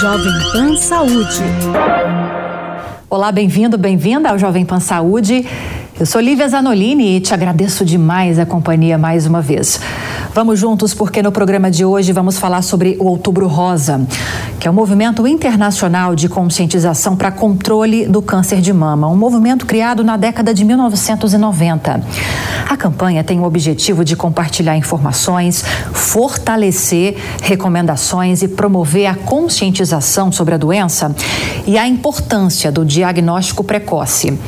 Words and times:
Jovem 0.00 0.32
Pan 0.50 0.76
Saúde. 0.76 1.42
Olá, 3.10 3.30
bem-vindo, 3.30 3.76
bem-vinda 3.76 4.30
ao 4.30 4.38
Jovem 4.38 4.64
Pan 4.64 4.80
Saúde. 4.80 5.44
Eu 6.00 6.06
sou 6.06 6.22
Lívia 6.22 6.48
Zanolini 6.48 7.18
e 7.18 7.20
te 7.20 7.34
agradeço 7.34 7.84
demais 7.84 8.38
a 8.38 8.46
companhia 8.46 8.96
mais 8.96 9.26
uma 9.26 9.42
vez. 9.42 9.78
Vamos 10.34 10.58
juntos 10.58 10.94
porque 10.94 11.22
no 11.22 11.30
programa 11.30 11.70
de 11.70 11.84
hoje 11.84 12.10
vamos 12.10 12.38
falar 12.38 12.62
sobre 12.62 12.96
o 12.98 13.04
Outubro 13.04 13.46
Rosa, 13.46 14.00
que 14.58 14.66
é 14.66 14.70
um 14.70 14.74
movimento 14.74 15.26
internacional 15.26 16.14
de 16.14 16.26
conscientização 16.26 17.14
para 17.14 17.30
controle 17.30 18.06
do 18.06 18.22
câncer 18.22 18.62
de 18.62 18.72
mama, 18.72 19.08
um 19.08 19.16
movimento 19.16 19.66
criado 19.66 20.02
na 20.02 20.16
década 20.16 20.54
de 20.54 20.64
1990. 20.64 22.00
A 22.66 22.76
campanha 22.78 23.22
tem 23.22 23.38
o 23.40 23.44
objetivo 23.44 24.02
de 24.02 24.16
compartilhar 24.16 24.74
informações, 24.74 25.62
fortalecer 25.92 27.14
recomendações 27.42 28.42
e 28.42 28.48
promover 28.48 29.04
a 29.04 29.14
conscientização 29.14 30.32
sobre 30.32 30.54
a 30.54 30.56
doença 30.56 31.14
e 31.66 31.76
a 31.76 31.86
importância 31.86 32.72
do 32.72 32.86
diagnóstico 32.86 33.62
precoce. 33.62 34.38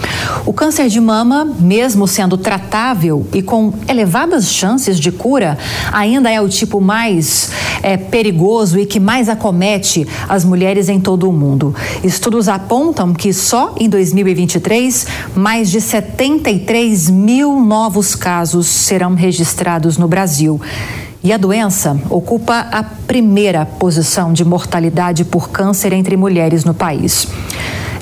O 0.47 0.53
câncer 0.55 0.89
de 0.89 1.01
mama, 1.01 1.45
mesmo 1.45 2.09
sendo 2.09 2.39
tratável 2.39 3.27
e 3.35 3.43
com 3.43 3.75
elevadas 3.87 4.49
chances 4.49 4.99
de 4.99 5.13
cura, 5.13 5.59
ainda 5.93 6.31
é 6.31 6.41
o 6.41 6.49
tipo 6.49 6.81
mais 6.81 7.51
é, 7.83 7.97
perigoso 7.97 8.79
e 8.79 8.87
que 8.87 8.99
mais 8.99 9.29
acomete 9.29 10.07
as 10.29 10.45
mulheres 10.45 10.89
em 10.89 10.99
todo 10.99 11.29
o 11.29 11.33
mundo. 11.33 11.75
Estudos 12.03 12.49
apontam 12.49 13.13
que 13.13 13.33
só 13.33 13.75
em 13.79 13.89
2023, 13.89 15.07
mais 15.35 15.71
de 15.71 15.81
73 15.81 17.11
mil 17.11 17.61
novos 17.61 18.15
casos 18.15 18.67
serão 18.67 19.15
registrados 19.15 19.99
no 19.99 20.09
Brasil. 20.09 20.61
E 21.23 21.33
a 21.33 21.39
doença 21.39 21.99
ocupa 22.11 22.69
a 22.71 22.83
primeira 22.83 23.65
posição 23.65 24.33
de 24.33 24.45
mortalidade 24.45 25.25
por 25.25 25.49
câncer 25.49 25.93
entre 25.95 26.19
mulheres 26.19 26.65
no 26.65 26.75
país. 26.75 27.27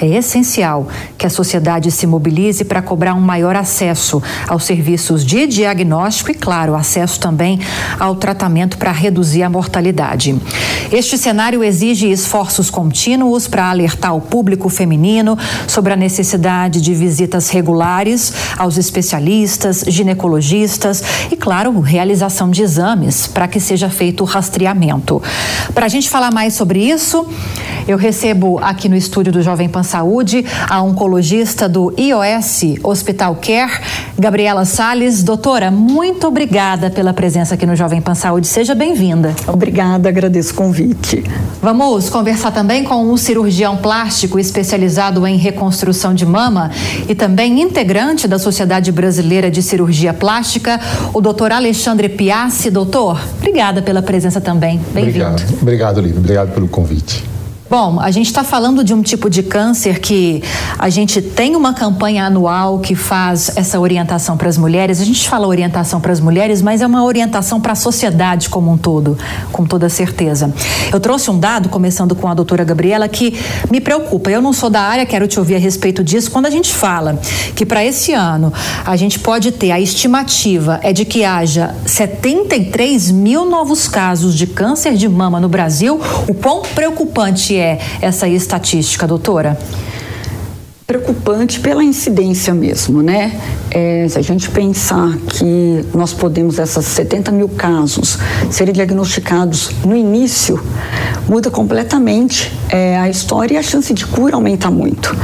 É 0.03 0.17
essencial 0.17 0.89
que 1.17 1.25
a 1.25 1.31
sociedade 1.31 1.89
se 1.93 2.09
mobilize 2.09 2.65
para 2.65 2.83
cobrar 2.83 3.15
um 3.15 3.21
maior 3.21 3.55
acesso 3.55 4.21
aos 4.49 4.65
serviços 4.65 5.25
de 5.25 5.47
diagnóstico 5.47 6.33
e, 6.33 6.35
claro, 6.35 6.75
acesso 6.75 7.21
também 7.21 7.61
ao 8.01 8.17
tratamento 8.17 8.77
para 8.79 8.91
reduzir 8.91 9.45
a 9.45 9.49
mortalidade. 9.49 10.37
Este 10.91 11.17
cenário 11.17 11.63
exige 11.63 12.11
esforços 12.11 12.69
contínuos 12.69 13.47
para 13.47 13.71
alertar 13.71 14.17
o 14.17 14.21
público 14.21 14.69
feminino 14.69 15.39
sobre 15.69 15.93
a 15.93 15.97
necessidade 15.97 16.81
de 16.81 16.93
visitas 16.95 17.49
regulares 17.51 18.33
aos 18.59 18.79
especialistas, 18.79 19.85
ginecologistas 19.87 21.01
e, 21.31 21.37
claro, 21.37 21.79
realização 21.79 22.51
de 22.51 22.61
exames 22.61 23.29
para 23.29 23.47
que 23.47 23.61
seja 23.61 23.89
feito 23.89 24.23
o 24.23 24.27
rastreamento. 24.27 25.23
Para 25.73 25.87
a 25.87 25.89
gente 25.89 26.11
falar 26.11 26.33
mais 26.33 26.55
sobre 26.55 26.81
isso, 26.81 27.25
eu 27.87 27.97
recebo 27.97 28.59
aqui 28.59 28.89
no 28.89 28.97
estúdio 28.97 29.33
do 29.33 29.43
Jovem 29.43 29.69
Pan 29.69 29.92
Saúde 29.93 30.43
a 30.71 30.81
oncologista 30.81 31.69
do 31.69 31.93
IOS 31.99 32.79
Hospital 32.83 33.37
Care, 33.37 33.73
Gabriela 34.19 34.65
Sales. 34.65 35.23
Doutora, 35.23 35.71
muito 35.71 36.27
obrigada 36.27 36.89
pela 36.89 37.13
presença 37.13 37.57
aqui 37.57 37.67
no 37.67 37.77
Jovem 37.77 38.01
Pan 38.01 38.15
Saúde. 38.15 38.47
Seja 38.47 38.75
bem-vinda. 38.75 39.35
Obrigada, 39.47 40.09
agradeço 40.09 40.53
o 40.53 40.57
convite. 40.57 41.23
Vamos 41.61 42.09
conversar 42.09 42.53
também 42.53 42.85
com 42.85 43.05
um 43.05 43.19
cirurgião 43.19 43.77
plástico 43.77 44.39
especializado 44.39 45.27
em 45.27 45.37
reconstrução 45.37 46.15
de 46.15 46.25
mama 46.25 46.71
e 47.07 47.15
também 47.15 47.61
integrante 47.61 48.27
da 48.27 48.39
Sociedade 48.39 48.91
Brasileira 48.91 49.51
de 49.51 49.63
Cirurgia 49.63 50.15
Plástica, 50.15 50.81
o 51.13 51.21
doutor 51.21 51.53
Alexandre 51.53 52.09
Piassi. 52.09 52.71
Doutor, 52.71 53.21
obrigada 53.37 53.83
pela 53.83 54.01
presença 54.01 54.41
também. 54.41 54.81
Bem-vindo. 54.95 55.27
Obrigado, 55.27 55.59
obrigado, 55.61 56.01
Lívia. 56.01 56.19
Obrigado 56.19 56.55
pelo 56.55 56.67
convite. 56.67 57.42
Bom, 57.73 57.99
a 57.99 58.11
gente 58.11 58.27
está 58.27 58.45
falando 58.45 58.85
de 58.85 58.93
um 58.93 59.01
tipo 59.01 59.31
de 59.31 59.43
câncer 59.43 59.99
que 59.99 60.43
a 60.79 60.91
gente 60.91 61.23
tem 61.23 61.57
uma 61.57 61.73
campanha 61.73 62.27
anual 62.27 62.81
que 62.81 62.95
faz 62.95 63.57
essa 63.57 63.81
orientação 63.81 64.37
para 64.37 64.47
as 64.47 64.59
mulheres. 64.59 65.01
A 65.01 65.05
gente 65.07 65.27
fala 65.27 65.47
orientação 65.47 65.99
para 65.99 66.13
as 66.13 66.21
mulheres, 66.21 66.61
mas 66.61 66.83
é 66.83 66.87
uma 66.87 67.03
orientação 67.03 67.63
para 67.63 67.73
a 67.73 67.75
sociedade 67.75 68.51
como 68.51 68.71
um 68.71 68.77
todo, 68.77 69.17
com 69.51 69.65
toda 69.65 69.89
certeza. 69.89 70.53
Eu 70.93 71.01
trouxe 71.01 71.31
um 71.31 71.41
dado, 71.41 71.71
começando 71.71 72.15
com 72.15 72.29
a 72.29 72.35
doutora 72.35 72.63
Gabriela, 72.63 73.09
que 73.09 73.41
me 73.71 73.81
preocupa. 73.81 74.31
Eu 74.31 74.43
não 74.43 74.53
sou 74.53 74.69
da 74.69 74.83
área, 74.83 75.07
quero 75.07 75.27
te 75.27 75.39
ouvir 75.39 75.55
a 75.55 75.59
respeito 75.59 76.05
disso. 76.05 76.31
Quando 76.31 76.45
a 76.45 76.51
gente 76.51 76.71
fala 76.75 77.19
que 77.57 77.65
para 77.65 77.83
esse 77.83 78.13
ano 78.13 78.53
a 78.85 78.97
gente 78.97 79.19
pode 79.19 79.51
ter, 79.51 79.71
a 79.71 79.81
estimativa 79.81 80.79
é 80.83 80.93
de 80.93 81.07
que 81.07 81.25
haja 81.25 81.75
73 81.87 83.11
mil 83.11 83.47
novos 83.47 83.89
casos 83.89 84.35
de 84.35 84.47
câncer 84.47 84.93
de 84.93 85.09
mama 85.09 85.41
no 85.41 85.49
Brasil, 85.49 85.99
o 86.29 86.35
quão 86.35 86.61
preocupante 86.61 87.57
é 87.57 87.62
é 87.63 87.79
essa 88.01 88.29
estatística, 88.29 89.07
doutora? 89.07 89.57
Preocupante 90.93 91.59
pela 91.59 91.83
incidência 91.83 92.53
mesmo, 92.53 93.03
né? 93.03 93.41
É, 93.71 94.07
se 94.09 94.19
a 94.19 94.23
gente 94.23 94.51
pensar 94.51 95.17
que 95.27 95.87
nós 95.95 96.13
podemos, 96.13 96.59
essas 96.59 96.85
70 96.85 97.33
mil 97.33 97.49
casos, 97.49 98.19
serem 98.51 98.75
diagnosticados 98.75 99.71
no 99.87 99.97
início, 99.97 100.63
muda 101.27 101.51
completamente 101.51 102.53
é, 102.69 102.99
a 102.99 103.09
história 103.09 103.55
e 103.55 103.57
a 103.57 103.63
chance 103.63 103.95
de 103.95 104.05
cura 104.05 104.35
aumenta 104.35 104.71
muito. 104.71 105.17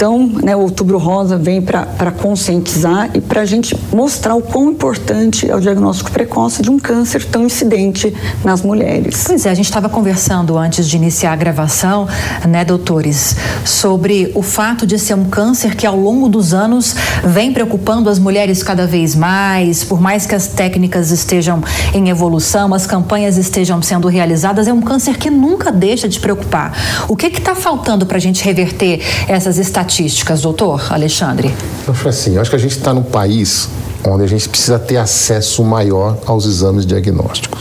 Então, 0.00 0.30
né, 0.42 0.56
o 0.56 0.60
Outubro 0.60 0.96
Rosa 0.96 1.36
vem 1.36 1.60
para 1.60 2.10
conscientizar 2.10 3.10
e 3.12 3.20
para 3.20 3.42
a 3.42 3.44
gente 3.44 3.76
mostrar 3.92 4.34
o 4.34 4.40
quão 4.40 4.70
importante 4.70 5.50
é 5.50 5.54
o 5.54 5.60
diagnóstico 5.60 6.10
precoce 6.10 6.62
de 6.62 6.70
um 6.70 6.78
câncer 6.78 7.22
tão 7.24 7.44
incidente 7.44 8.14
nas 8.42 8.62
mulheres. 8.62 9.24
Pois 9.26 9.44
é, 9.44 9.50
a 9.50 9.54
gente 9.54 9.66
estava 9.66 9.90
conversando 9.90 10.56
antes 10.56 10.88
de 10.88 10.96
iniciar 10.96 11.32
a 11.32 11.36
gravação, 11.36 12.08
né, 12.48 12.64
doutores, 12.64 13.36
sobre 13.62 14.32
o 14.34 14.40
fato 14.40 14.86
de 14.86 14.98
ser 15.00 15.14
um 15.14 15.24
câncer 15.24 15.74
que 15.74 15.86
ao 15.86 15.96
longo 15.96 16.28
dos 16.28 16.54
anos 16.54 16.94
vem 17.24 17.52
preocupando 17.52 18.08
as 18.08 18.18
mulheres 18.18 18.62
cada 18.62 18.86
vez 18.86 19.14
mais, 19.14 19.82
por 19.82 20.00
mais 20.00 20.26
que 20.26 20.34
as 20.34 20.46
técnicas 20.46 21.10
estejam 21.10 21.62
em 21.92 22.08
evolução, 22.08 22.72
as 22.72 22.86
campanhas 22.86 23.36
estejam 23.36 23.82
sendo 23.82 24.06
realizadas, 24.08 24.68
é 24.68 24.72
um 24.72 24.82
câncer 24.82 25.16
que 25.16 25.30
nunca 25.30 25.72
deixa 25.72 26.08
de 26.08 26.20
preocupar. 26.20 27.04
O 27.08 27.16
que 27.16 27.26
está 27.26 27.54
faltando 27.54 28.06
para 28.06 28.16
a 28.16 28.20
gente 28.20 28.44
reverter 28.44 29.00
essas 29.26 29.58
estatísticas, 29.58 30.42
doutor 30.42 30.92
Alexandre? 30.92 31.54
Eu 31.86 31.92
acho 31.92 32.08
assim, 32.08 32.34
eu 32.34 32.40
acho 32.40 32.50
que 32.50 32.56
a 32.56 32.60
gente 32.60 32.76
está 32.76 32.94
num 32.94 33.02
país 33.02 33.68
onde 34.06 34.24
a 34.24 34.26
gente 34.26 34.48
precisa 34.48 34.78
ter 34.78 34.96
acesso 34.96 35.62
maior 35.64 36.18
aos 36.26 36.46
exames 36.46 36.86
diagnósticos. 36.86 37.60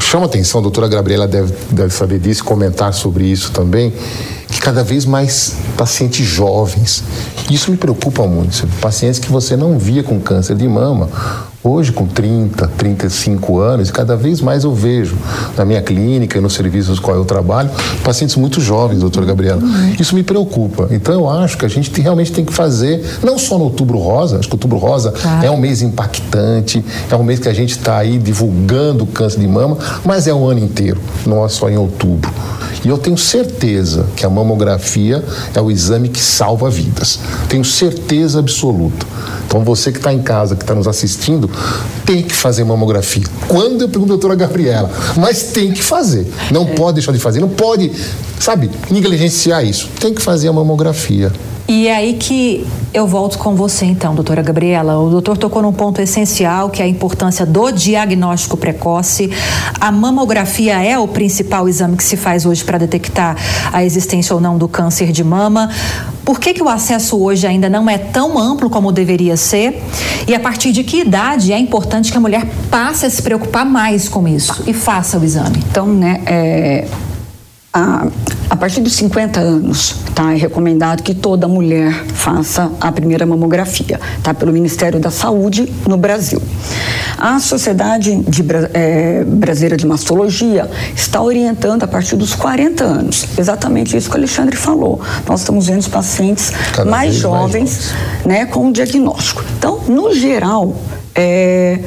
Chama 0.00 0.26
atenção, 0.26 0.58
a 0.58 0.62
doutora 0.62 0.88
Gabriela 0.88 1.28
deve, 1.28 1.54
deve 1.70 1.94
saber 1.94 2.18
disso, 2.18 2.42
comentar 2.42 2.92
sobre 2.92 3.24
isso 3.24 3.52
também, 3.52 3.92
que 4.50 4.60
cada 4.60 4.82
vez 4.82 5.04
mais 5.04 5.56
pacientes 5.76 6.26
jovens, 6.26 7.04
isso 7.50 7.70
me 7.70 7.76
preocupa 7.76 8.26
muito, 8.26 8.66
pacientes 8.80 9.18
que 9.18 9.30
você 9.30 9.56
não 9.56 9.78
via 9.78 10.02
com 10.02 10.20
câncer 10.20 10.56
de 10.56 10.66
mama, 10.66 11.08
Hoje, 11.62 11.92
com 11.92 12.06
30, 12.06 12.66
35 12.68 13.58
anos, 13.58 13.90
cada 13.90 14.16
vez 14.16 14.40
mais 14.40 14.64
eu 14.64 14.74
vejo 14.74 15.14
na 15.54 15.62
minha 15.62 15.82
clínica 15.82 16.38
e 16.38 16.40
nos 16.40 16.54
serviços 16.54 16.98
quais 16.98 17.18
eu 17.18 17.24
trabalho, 17.26 17.70
pacientes 18.02 18.34
muito 18.36 18.62
jovens, 18.62 19.00
doutora 19.00 19.26
Gabriela. 19.26 19.60
Isso 19.98 20.14
me 20.14 20.22
preocupa. 20.22 20.88
Então, 20.90 21.12
eu 21.12 21.28
acho 21.28 21.58
que 21.58 21.66
a 21.66 21.68
gente 21.68 22.00
realmente 22.00 22.32
tem 22.32 22.46
que 22.46 22.52
fazer, 22.54 23.04
não 23.22 23.38
só 23.38 23.58
no 23.58 23.64
Outubro 23.64 23.98
Rosa, 23.98 24.38
acho 24.38 24.48
que 24.48 24.54
o 24.54 24.56
Outubro 24.56 24.78
Rosa 24.78 25.12
tá. 25.12 25.44
é 25.44 25.50
um 25.50 25.58
mês 25.58 25.82
impactante, 25.82 26.82
é 27.10 27.14
um 27.14 27.22
mês 27.22 27.38
que 27.38 27.48
a 27.48 27.52
gente 27.52 27.72
está 27.72 27.98
aí 27.98 28.16
divulgando 28.16 29.04
o 29.04 29.06
câncer 29.06 29.40
de 29.40 29.46
mama, 29.46 29.76
mas 30.02 30.26
é 30.26 30.32
o 30.32 30.48
ano 30.48 30.60
inteiro, 30.60 30.98
não 31.26 31.44
é 31.44 31.48
só 31.50 31.68
em 31.68 31.76
outubro. 31.76 32.32
E 32.82 32.88
eu 32.88 32.96
tenho 32.96 33.18
certeza 33.18 34.06
que 34.16 34.24
a 34.24 34.30
mamografia 34.30 35.22
é 35.54 35.60
o 35.60 35.70
exame 35.70 36.08
que 36.08 36.20
salva 36.20 36.70
vidas. 36.70 37.18
Tenho 37.48 37.64
certeza 37.64 38.38
absoluta. 38.38 39.06
Então, 39.50 39.64
você 39.64 39.90
que 39.90 39.98
está 39.98 40.12
em 40.12 40.22
casa, 40.22 40.54
que 40.54 40.62
está 40.62 40.76
nos 40.76 40.86
assistindo, 40.86 41.50
tem 42.06 42.22
que 42.22 42.32
fazer 42.32 42.62
mamografia. 42.62 43.24
Quando 43.48 43.82
eu 43.82 43.88
pergunto 43.88 44.12
a 44.12 44.14
doutora 44.14 44.36
Gabriela, 44.36 44.88
mas 45.16 45.42
tem 45.50 45.72
que 45.72 45.82
fazer. 45.82 46.32
Não 46.52 46.62
é. 46.62 46.66
pode 46.66 46.94
deixar 46.94 47.10
de 47.10 47.18
fazer, 47.18 47.40
não 47.40 47.48
pode, 47.48 47.90
sabe, 48.38 48.70
negligenciar 48.88 49.64
isso. 49.64 49.88
Tem 49.98 50.14
que 50.14 50.22
fazer 50.22 50.46
a 50.46 50.52
mamografia. 50.52 51.32
E 51.70 51.86
é 51.86 51.94
aí 51.94 52.14
que 52.14 52.66
eu 52.92 53.06
volto 53.06 53.38
com 53.38 53.54
você 53.54 53.84
então, 53.84 54.12
doutora 54.12 54.42
Gabriela. 54.42 54.98
O 54.98 55.08
doutor 55.08 55.38
tocou 55.38 55.62
num 55.62 55.72
ponto 55.72 56.02
essencial, 56.02 56.68
que 56.68 56.82
é 56.82 56.84
a 56.84 56.88
importância 56.88 57.46
do 57.46 57.70
diagnóstico 57.70 58.56
precoce. 58.56 59.30
A 59.80 59.92
mamografia 59.92 60.84
é 60.84 60.98
o 60.98 61.06
principal 61.06 61.68
exame 61.68 61.96
que 61.96 62.02
se 62.02 62.16
faz 62.16 62.44
hoje 62.44 62.64
para 62.64 62.76
detectar 62.76 63.36
a 63.72 63.84
existência 63.84 64.34
ou 64.34 64.40
não 64.40 64.58
do 64.58 64.66
câncer 64.66 65.12
de 65.12 65.22
mama. 65.22 65.70
Por 66.24 66.40
que, 66.40 66.54
que 66.54 66.60
o 66.60 66.68
acesso 66.68 67.16
hoje 67.16 67.46
ainda 67.46 67.70
não 67.70 67.88
é 67.88 67.98
tão 67.98 68.36
amplo 68.36 68.68
como 68.68 68.90
deveria 68.90 69.36
ser? 69.36 69.80
E 70.26 70.34
a 70.34 70.40
partir 70.40 70.72
de 70.72 70.82
que 70.82 71.02
idade 71.02 71.52
é 71.52 71.58
importante 71.60 72.10
que 72.10 72.18
a 72.18 72.20
mulher 72.20 72.48
passe 72.68 73.06
a 73.06 73.10
se 73.10 73.22
preocupar 73.22 73.64
mais 73.64 74.08
com 74.08 74.26
isso 74.26 74.64
e 74.66 74.72
faça 74.72 75.16
o 75.20 75.24
exame? 75.24 75.62
Então, 75.70 75.86
né, 75.86 76.20
é 76.26 76.88
a, 77.72 78.08
a 78.48 78.56
partir 78.56 78.80
dos 78.80 78.94
50 78.94 79.38
anos, 79.38 79.94
tá, 80.12 80.32
é 80.32 80.36
recomendado 80.36 81.04
que 81.04 81.14
toda 81.14 81.46
mulher 81.46 81.92
faça 82.14 82.70
a 82.80 82.90
primeira 82.90 83.24
mamografia, 83.24 84.00
tá, 84.24 84.34
pelo 84.34 84.52
Ministério 84.52 84.98
da 84.98 85.10
Saúde 85.10 85.72
no 85.86 85.96
Brasil. 85.96 86.42
A 87.16 87.38
Sociedade 87.38 88.16
de, 88.22 88.44
é, 88.74 89.22
Brasileira 89.24 89.76
de 89.76 89.86
Mastologia 89.86 90.68
está 90.96 91.22
orientando 91.22 91.84
a 91.84 91.86
partir 91.86 92.16
dos 92.16 92.34
40 92.34 92.82
anos, 92.82 93.26
exatamente 93.38 93.96
isso 93.96 94.10
que 94.10 94.16
o 94.16 94.18
Alexandre 94.18 94.56
falou. 94.56 95.00
Nós 95.28 95.40
estamos 95.40 95.68
vendo 95.68 95.80
os 95.80 95.88
pacientes 95.88 96.52
Cada 96.72 96.90
mais 96.90 97.14
jovens, 97.14 97.92
mais 98.24 98.26
né, 98.26 98.46
com 98.46 98.68
o 98.68 98.72
diagnóstico. 98.72 99.44
Então, 99.58 99.80
no 99.86 100.12
geral, 100.12 100.74
é, 101.14 101.78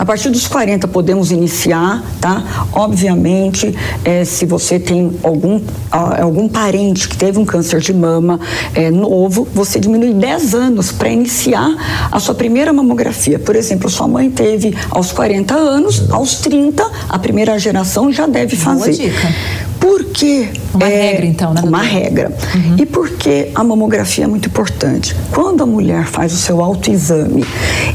a 0.00 0.04
partir 0.06 0.30
dos 0.30 0.48
40 0.48 0.88
podemos 0.88 1.30
iniciar, 1.30 2.02
tá? 2.22 2.66
Obviamente, 2.72 3.76
é, 4.02 4.24
se 4.24 4.46
você 4.46 4.78
tem 4.78 5.12
algum, 5.22 5.60
algum 5.90 6.48
parente 6.48 7.06
que 7.06 7.18
teve 7.18 7.38
um 7.38 7.44
câncer 7.44 7.80
de 7.82 7.92
mama 7.92 8.40
é, 8.74 8.90
novo, 8.90 9.46
você 9.54 9.78
diminui 9.78 10.14
10 10.14 10.54
anos 10.54 10.90
para 10.90 11.10
iniciar 11.10 12.08
a 12.10 12.18
sua 12.18 12.34
primeira 12.34 12.72
mamografia. 12.72 13.38
Por 13.38 13.54
exemplo, 13.54 13.90
sua 13.90 14.08
mãe 14.08 14.30
teve 14.30 14.74
aos 14.88 15.12
40 15.12 15.54
anos, 15.54 16.10
aos 16.10 16.36
30, 16.36 16.82
a 17.06 17.18
primeira 17.18 17.58
geração 17.58 18.10
já 18.10 18.26
deve 18.26 18.56
fazer. 18.56 18.96
Boa 18.96 19.10
dica. 19.10 19.69
Por 19.80 20.04
que? 20.04 20.50
Uma 20.74 20.86
é, 20.86 21.12
regra, 21.12 21.26
então, 21.26 21.54
né? 21.54 21.62
Uma 21.64 21.82
regra. 21.82 22.30
Uhum. 22.54 22.76
E 22.78 22.86
por 22.86 23.08
que 23.10 23.50
a 23.54 23.64
mamografia 23.64 24.24
é 24.24 24.26
muito 24.26 24.46
importante? 24.46 25.16
Quando 25.32 25.62
a 25.62 25.66
mulher 25.66 26.06
faz 26.06 26.32
o 26.34 26.36
seu 26.36 26.60
autoexame 26.60 27.44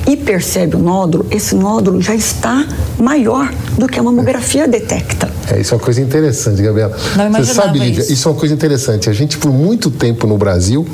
e 0.07 0.17
percebe 0.17 0.75
o 0.75 0.79
nódulo, 0.79 1.27
esse 1.29 1.53
nódulo 1.53 2.01
já 2.01 2.15
está 2.15 2.67
maior 2.97 3.53
do 3.77 3.87
que 3.87 3.99
a 3.99 4.03
mamografia 4.03 4.67
detecta. 4.67 5.29
É, 5.51 5.61
isso 5.61 5.73
é 5.73 5.77
uma 5.77 5.83
coisa 5.83 6.01
interessante, 6.01 6.61
Gabriela. 6.61 6.97
Não 7.15 7.31
Você 7.31 7.53
sabe, 7.53 7.77
Lívia, 7.77 8.01
isso. 8.01 8.11
isso 8.11 8.27
é 8.27 8.31
uma 8.31 8.39
coisa 8.39 8.53
interessante. 8.53 9.09
A 9.09 9.13
gente, 9.13 9.37
por 9.37 9.51
muito 9.51 9.91
tempo 9.91 10.25
no 10.25 10.37
Brasil, 10.37 10.87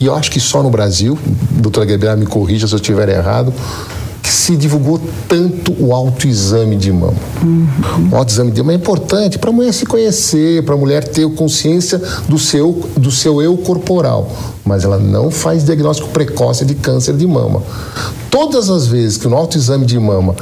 e 0.00 0.06
eu 0.06 0.14
acho 0.14 0.30
que 0.30 0.40
só 0.40 0.62
no 0.62 0.70
Brasil, 0.70 1.16
doutora 1.52 1.86
Gabriela 1.86 2.16
me 2.16 2.26
corrija 2.26 2.66
se 2.66 2.74
eu 2.74 2.78
estiver 2.78 3.08
errado, 3.08 3.54
se 4.34 4.56
divulgou 4.56 5.00
tanto 5.28 5.72
o 5.78 5.94
autoexame 5.94 6.76
de 6.76 6.92
mama. 6.92 7.14
Uhum. 7.42 8.10
O 8.10 8.16
autoexame 8.16 8.50
de 8.50 8.60
mama 8.60 8.72
é 8.72 8.76
importante 8.76 9.38
para 9.38 9.50
a 9.50 9.52
mulher 9.52 9.72
se 9.72 9.86
conhecer, 9.86 10.64
para 10.64 10.74
a 10.74 10.78
mulher 10.78 11.06
ter 11.06 11.28
consciência 11.34 12.02
do 12.28 12.38
seu, 12.38 12.88
do 12.96 13.10
seu 13.10 13.40
eu 13.40 13.56
corporal, 13.56 14.30
mas 14.64 14.84
ela 14.84 14.98
não 14.98 15.30
faz 15.30 15.64
diagnóstico 15.64 16.08
precoce 16.08 16.64
de 16.64 16.74
câncer 16.74 17.16
de 17.16 17.26
mama. 17.26 17.62
Todas 18.28 18.68
as 18.68 18.88
vezes 18.88 19.16
que 19.16 19.28
no 19.28 19.36
autoexame 19.36 19.86
de 19.86 19.98
mama, 19.98 20.34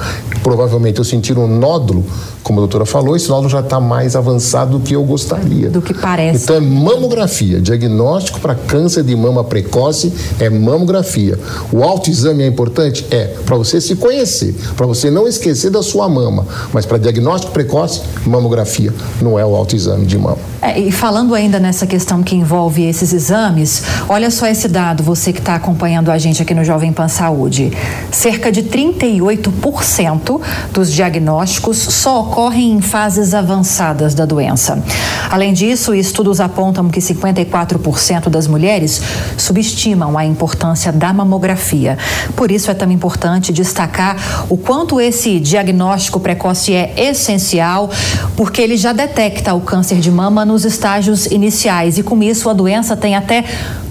provavelmente 0.42 0.98
eu 0.98 1.04
sentir 1.04 1.38
um 1.38 1.46
nódulo, 1.46 2.04
como 2.42 2.58
a 2.58 2.62
doutora 2.62 2.84
falou, 2.84 3.16
esse 3.16 3.28
nódulo 3.28 3.48
já 3.48 3.60
está 3.60 3.80
mais 3.80 4.16
avançado 4.16 4.78
do 4.78 4.84
que 4.84 4.94
eu 4.94 5.02
gostaria. 5.04 5.70
Do 5.70 5.80
que 5.80 5.94
parece. 5.94 6.44
Então 6.44 6.56
é 6.56 6.60
mamografia. 6.60 7.60
Diagnóstico 7.60 8.40
para 8.40 8.54
câncer 8.54 9.04
de 9.04 9.14
mama 9.14 9.44
precoce 9.44 10.12
é 10.38 10.50
mamografia. 10.50 11.38
O 11.72 11.82
autoexame 11.82 12.42
é 12.42 12.46
importante? 12.46 13.06
É, 13.10 13.24
para 13.46 13.56
você 13.56 13.80
se 13.80 13.96
conhecer, 13.96 14.54
para 14.76 14.86
você 14.86 15.10
não 15.10 15.26
esquecer 15.26 15.70
da 15.70 15.82
sua 15.82 16.08
mama. 16.08 16.46
Mas 16.72 16.84
para 16.84 16.98
diagnóstico 16.98 17.52
precoce, 17.52 18.02
mamografia, 18.26 18.92
não 19.20 19.38
é 19.38 19.44
o 19.44 19.54
autoexame 19.54 20.06
de 20.06 20.18
mama. 20.18 20.51
É, 20.62 20.78
e 20.78 20.92
falando 20.92 21.34
ainda 21.34 21.58
nessa 21.58 21.88
questão 21.88 22.22
que 22.22 22.36
envolve 22.36 22.84
esses 22.84 23.12
exames, 23.12 23.82
olha 24.08 24.30
só 24.30 24.46
esse 24.46 24.68
dado, 24.68 25.02
você 25.02 25.32
que 25.32 25.40
está 25.40 25.56
acompanhando 25.56 26.08
a 26.08 26.16
gente 26.18 26.40
aqui 26.40 26.54
no 26.54 26.64
Jovem 26.64 26.92
Pan 26.92 27.08
Saúde. 27.08 27.72
Cerca 28.12 28.52
de 28.52 28.62
38% 28.62 30.40
dos 30.72 30.92
diagnósticos 30.92 31.78
só 31.78 32.20
ocorrem 32.20 32.74
em 32.74 32.80
fases 32.80 33.34
avançadas 33.34 34.14
da 34.14 34.24
doença. 34.24 34.80
Além 35.28 35.52
disso, 35.52 35.96
estudos 35.96 36.40
apontam 36.40 36.88
que 36.88 37.00
54% 37.00 38.28
das 38.28 38.46
mulheres 38.46 39.02
subestimam 39.36 40.16
a 40.16 40.24
importância 40.24 40.92
da 40.92 41.12
mamografia. 41.12 41.98
Por 42.36 42.52
isso 42.52 42.70
é 42.70 42.74
tão 42.74 42.90
importante 42.92 43.52
destacar 43.52 44.46
o 44.48 44.56
quanto 44.56 45.00
esse 45.00 45.40
diagnóstico 45.40 46.20
precoce 46.20 46.72
é 46.72 46.94
essencial, 46.96 47.90
porque 48.36 48.62
ele 48.62 48.76
já 48.76 48.92
detecta 48.92 49.54
o 49.54 49.60
câncer 49.60 49.98
de 49.98 50.10
mama 50.10 50.51
nos 50.52 50.66
estágios 50.66 51.24
iniciais 51.26 51.96
e 51.96 52.02
com 52.02 52.22
isso 52.22 52.50
a 52.50 52.52
doença 52.52 52.94
tem 52.94 53.16
até 53.16 53.42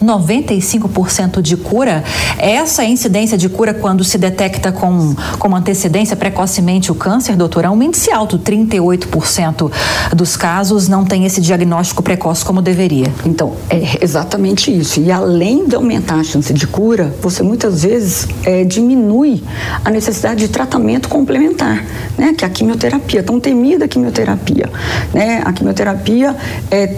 95% 0.02 1.42
de 1.42 1.58
cura. 1.58 2.04
Essa 2.38 2.84
incidência 2.84 3.38
de 3.38 3.50
cura 3.50 3.74
quando 3.74 4.04
se 4.04 4.18
detecta 4.18 4.72
com, 4.72 5.16
com 5.40 5.56
antecedência 5.56 6.16
precocemente 6.16 6.92
o 6.92 6.96
câncer, 6.96 7.36
doutor, 7.36 7.66
é 7.66 7.70
um 7.70 7.82
índice 7.82 8.12
alto, 8.12 8.38
38% 8.38 9.72
dos 10.16 10.38
casos 10.38 10.88
não 10.88 11.04
tem 11.04 11.26
esse 11.26 11.42
diagnóstico 11.42 12.04
precoce 12.04 12.46
como 12.46 12.62
deveria. 12.62 13.12
Então, 13.26 13.56
é 13.70 14.04
exatamente 14.04 14.76
isso. 14.76 15.00
E 15.00 15.12
além 15.12 15.68
de 15.68 15.76
aumentar 15.76 16.16
a 16.16 16.24
chance 16.24 16.54
de 16.54 16.68
cura, 16.68 17.14
você 17.22 17.42
muitas 17.42 17.84
vezes 17.84 18.28
é, 18.44 18.64
diminui 18.64 19.44
a 19.84 19.90
necessidade 19.90 20.42
de 20.42 20.48
tratamento 20.48 21.10
complementar, 21.10 21.84
né? 22.18 22.34
Que 22.38 22.44
é 22.44 22.48
a 22.48 22.52
quimioterapia, 22.52 23.24
tão 23.24 23.40
temida 23.40 23.88
quimioterapia, 23.88 24.70
né? 25.14 25.42
A 25.44 25.52
quimioterapia 25.54 26.36
é 26.70 26.96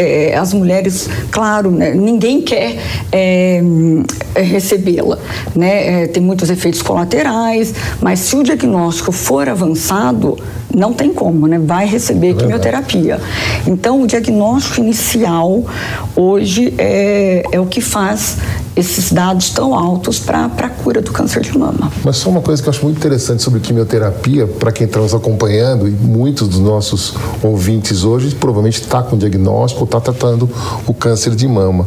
é, 0.00 0.34
as 0.34 0.54
mulheres, 0.54 1.10
claro, 1.30 1.70
né, 1.70 1.92
ninguém 1.92 2.40
quer 2.40 2.78
é, 3.12 3.62
é, 4.34 4.40
recebê-la. 4.40 5.18
Né? 5.54 6.04
É, 6.04 6.06
tem 6.06 6.22
muitos 6.22 6.48
efeitos 6.48 6.80
colaterais, 6.80 7.74
mas 8.00 8.20
se 8.20 8.34
o 8.34 8.42
diagnóstico 8.42 9.12
for 9.12 9.46
avançado, 9.46 10.38
não 10.74 10.92
tem 10.92 11.12
como, 11.12 11.46
né? 11.46 11.58
Vai 11.58 11.86
receber 11.86 12.30
é 12.30 12.34
quimioterapia. 12.34 13.20
Então, 13.66 14.02
o 14.02 14.06
diagnóstico 14.06 14.80
inicial 14.80 15.64
hoje 16.16 16.74
é, 16.78 17.42
é 17.50 17.60
o 17.60 17.66
que 17.66 17.80
faz 17.80 18.38
esses 18.76 19.12
dados 19.12 19.50
tão 19.50 19.74
altos 19.74 20.18
para 20.18 20.46
a 20.46 20.68
cura 20.68 21.02
do 21.02 21.12
câncer 21.12 21.42
de 21.42 21.56
mama. 21.56 21.90
Mas 22.04 22.16
só 22.16 22.30
uma 22.30 22.40
coisa 22.40 22.62
que 22.62 22.68
eu 22.68 22.70
acho 22.70 22.84
muito 22.84 22.96
interessante 22.96 23.42
sobre 23.42 23.60
quimioterapia, 23.60 24.46
para 24.46 24.72
quem 24.72 24.86
está 24.86 25.00
nos 25.00 25.14
acompanhando, 25.14 25.88
e 25.88 25.90
muitos 25.90 26.48
dos 26.48 26.60
nossos 26.60 27.14
ouvintes 27.42 28.04
hoje 28.04 28.34
provavelmente 28.34 28.80
está 28.80 29.02
com 29.02 29.18
diagnóstico, 29.18 29.84
está 29.84 30.00
tratando 30.00 30.48
o 30.86 30.94
câncer 30.94 31.34
de 31.34 31.46
mama. 31.46 31.86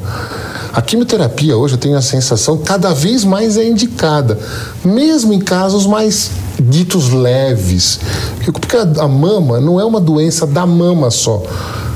A 0.73 0.81
quimioterapia 0.81 1.55
hoje 1.55 1.75
eu 1.75 1.77
tenho 1.77 1.95
a 1.95 2.01
sensação 2.01 2.57
cada 2.57 2.95
vez 2.95 3.23
mais 3.23 3.57
é 3.57 3.63
indicada, 3.63 4.39
mesmo 4.83 5.31
em 5.31 5.39
casos 5.39 5.85
mais 5.85 6.31
ditos 6.59 7.11
leves. 7.11 7.99
Porque 8.43 8.75
a 8.77 9.07
mama 9.07 9.61
não 9.61 9.79
é 9.79 9.85
uma 9.85 10.01
doença 10.01 10.47
da 10.47 10.65
mama 10.65 11.11
só. 11.11 11.43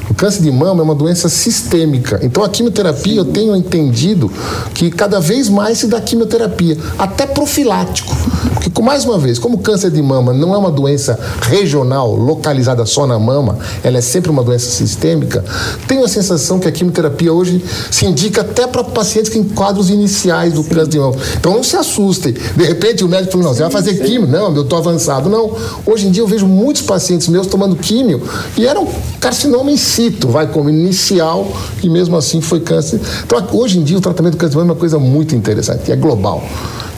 O 0.10 0.14
câncer 0.14 0.42
de 0.42 0.52
mama 0.52 0.82
é 0.82 0.84
uma 0.84 0.96
doença 0.96 1.30
sistêmica. 1.30 2.20
Então 2.24 2.44
a 2.44 2.50
quimioterapia 2.50 3.18
eu 3.18 3.26
tenho 3.26 3.56
entendido 3.56 4.32
que 4.74 4.90
cada 4.90 5.20
vez 5.20 5.50
mais 5.50 5.80
se 5.80 5.88
dá 5.88 6.00
quimioterapia, 6.00 6.78
até 6.98 7.26
profilático. 7.26 8.16
Porque, 8.54 8.82
mais 8.82 9.06
uma 9.06 9.18
vez, 9.18 9.40
como 9.40 9.56
o 9.56 9.60
câncer 9.60 9.92
de 9.92 10.02
mama 10.02 10.34
não 10.34 10.54
é 10.54 10.58
uma 10.58 10.72
doença 10.72 11.20
regional, 11.42 12.16
localizada 12.16 12.86
só 12.86 13.06
na 13.06 13.20
mama, 13.20 13.58
ela 13.84 13.98
é 13.98 14.02
sempre 14.02 14.30
uma 14.30 14.44
doença 14.44 14.70
sistêmica, 14.70 15.44
tenho 15.88 16.04
a 16.04 16.08
sensação 16.08 16.60
que 16.60 16.68
a 16.68 16.72
quimioterapia 16.72 17.32
hoje 17.32 17.64
se 17.92 18.06
indica 18.06 18.42
até 18.42 18.68
para 18.68 18.84
pacientes 18.84 19.32
que 19.32 19.38
em 19.38 19.44
quadros 19.44 19.90
iniciais 19.90 20.54
do 20.54 20.64
sim. 20.64 20.70
câncer 20.70 20.90
de 20.90 21.00
mama. 21.00 21.16
Então 21.38 21.54
não 21.54 21.64
se 21.64 21.76
assustem. 21.76 22.34
De 22.34 22.64
repente 22.64 23.04
o 23.04 23.10
médico 23.10 23.34
falou, 23.34 23.48
não, 23.48 23.54
você 23.54 23.62
vai 23.62 23.72
fazer 23.72 23.96
químio. 23.96 24.28
Não, 24.28 24.56
eu 24.56 24.64
estou 24.64 24.80
avançado. 24.80 25.30
Não. 25.30 25.52
Hoje 25.86 26.08
em 26.08 26.12
dia 26.12 26.24
eu 26.24 26.28
vejo 26.28 26.46
muitos 26.46 26.82
pacientes 26.82 27.28
meus 27.28 27.48
tomando 27.48 27.76
químio 27.76 28.22
e 28.58 28.66
eram 28.66 28.88
carcinoma 29.28 29.70
in 29.70 29.76
situ, 29.76 30.30
vai 30.30 30.48
como 30.48 30.70
inicial 30.70 31.52
e 31.84 31.90
mesmo 31.90 32.16
assim 32.16 32.40
foi 32.40 32.62
câncer. 32.62 33.02
Então 33.26 33.46
hoje 33.52 33.78
em 33.78 33.84
dia 33.84 33.98
o 33.98 34.02
tratamento 34.02 34.36
do 34.36 34.38
câncer 34.38 34.52
de 34.52 34.58
mama 34.58 34.72
é 34.72 34.74
uma 34.74 34.80
coisa 34.80 34.98
muito 34.98 35.36
interessante, 35.36 35.92
é 35.92 35.98
global. 35.98 36.42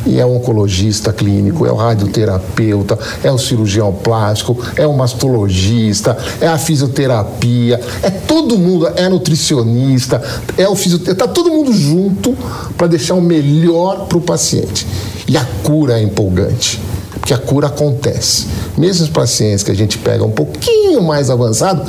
E 0.06 0.20
é 0.20 0.26
o 0.26 0.36
oncologista 0.36 1.12
clínico, 1.12 1.66
é 1.66 1.72
o 1.72 1.76
radioterapeuta, 1.76 2.98
é 3.24 3.32
o 3.32 3.38
cirurgião 3.38 3.92
plástico, 3.92 4.56
é 4.76 4.86
o 4.86 4.96
mastologista, 4.96 6.16
é 6.40 6.48
a 6.48 6.58
fisioterapia, 6.58 7.82
é 8.04 8.12
todo 8.12 8.58
mundo, 8.58 8.88
é 8.96 9.10
nutricionista, 9.10 10.22
é 10.56 10.70
o 10.70 10.76
fisioterapeuta, 10.76 11.24
está 11.24 11.28
todo 11.28 11.50
mundo 11.50 11.74
junto 11.74 12.38
para 12.78 12.86
deixar 12.86 13.16
o 13.16 13.22
melhor 13.22 14.06
para 14.06 14.20
o 14.20 14.22
paciente. 14.22 14.86
E 15.28 15.36
a 15.36 15.46
cura 15.64 16.00
é 16.00 16.04
empolgante 16.04 16.80
porque 17.20 17.34
a 17.34 17.38
cura 17.38 17.68
acontece. 17.68 18.48
Mesmo 18.78 19.04
os 19.04 19.10
pacientes 19.10 19.62
que 19.64 19.70
a 19.70 19.76
gente 19.76 19.98
pega 19.98 20.24
um 20.24 20.32
pouquinho 20.32 21.04
mais 21.04 21.30
avançado, 21.30 21.84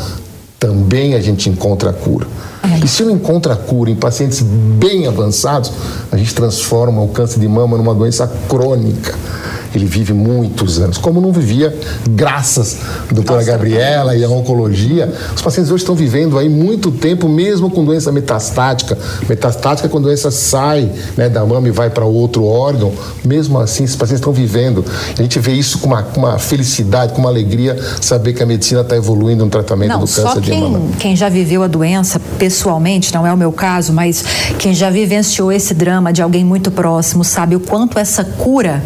também 0.60 1.14
a 1.14 1.20
gente 1.20 1.48
encontra 1.48 1.88
a 1.88 1.92
cura. 1.92 2.26
E 2.82 2.88
se 2.88 3.02
não 3.02 3.12
encontra 3.12 3.56
cura 3.56 3.90
em 3.90 3.96
pacientes 3.96 4.42
bem 4.42 5.06
avançados, 5.06 5.72
a 6.10 6.16
gente 6.16 6.34
transforma 6.34 7.02
o 7.02 7.08
câncer 7.08 7.40
de 7.40 7.48
mama 7.48 7.76
numa 7.76 7.94
doença 7.94 8.30
crônica 8.48 9.14
ele 9.74 9.86
vive 9.86 10.12
muitos 10.12 10.78
anos, 10.78 10.98
como 10.98 11.20
não 11.20 11.32
vivia 11.32 11.74
graças 12.10 12.78
à 13.08 13.14
doutora 13.14 13.42
Gabriela 13.42 14.16
e 14.16 14.24
à 14.24 14.28
oncologia. 14.28 15.12
Os 15.34 15.42
pacientes 15.42 15.70
hoje 15.70 15.82
estão 15.82 15.94
vivendo 15.94 16.38
aí 16.38 16.48
muito 16.48 16.90
tempo, 16.90 17.28
mesmo 17.28 17.70
com 17.70 17.84
doença 17.84 18.10
metastática. 18.10 18.98
Metastática 19.28 19.86
é 19.86 19.90
quando 19.90 20.04
a 20.04 20.08
doença 20.08 20.30
sai 20.30 20.90
né, 21.16 21.28
da 21.28 21.44
mama 21.44 21.68
e 21.68 21.70
vai 21.70 21.88
para 21.88 22.04
outro 22.04 22.44
órgão. 22.44 22.92
Mesmo 23.24 23.58
assim, 23.58 23.84
esses 23.84 23.96
pacientes 23.96 24.20
estão 24.20 24.32
vivendo. 24.32 24.84
A 25.16 25.22
gente 25.22 25.38
vê 25.38 25.52
isso 25.52 25.78
com 25.78 25.86
uma, 25.88 26.02
com 26.02 26.20
uma 26.20 26.38
felicidade, 26.38 27.12
com 27.12 27.20
uma 27.20 27.30
alegria, 27.30 27.78
saber 28.00 28.32
que 28.32 28.42
a 28.42 28.46
medicina 28.46 28.80
está 28.80 28.96
evoluindo 28.96 29.44
no 29.44 29.50
tratamento 29.50 29.90
não, 29.90 30.00
do 30.00 30.06
câncer 30.06 30.40
quem, 30.40 30.54
de 30.54 30.60
mama. 30.60 30.80
Quem 30.98 31.14
já 31.14 31.28
viveu 31.28 31.62
a 31.62 31.68
doença 31.68 32.20
pessoalmente, 32.50 33.14
não 33.14 33.24
é 33.24 33.32
o 33.32 33.36
meu 33.36 33.52
caso, 33.52 33.92
mas 33.92 34.24
quem 34.58 34.74
já 34.74 34.90
vivenciou 34.90 35.52
esse 35.52 35.72
drama 35.72 36.12
de 36.12 36.20
alguém 36.20 36.44
muito 36.44 36.68
próximo 36.68 37.22
sabe 37.22 37.54
o 37.54 37.60
quanto 37.60 37.96
essa 37.96 38.24
cura 38.24 38.82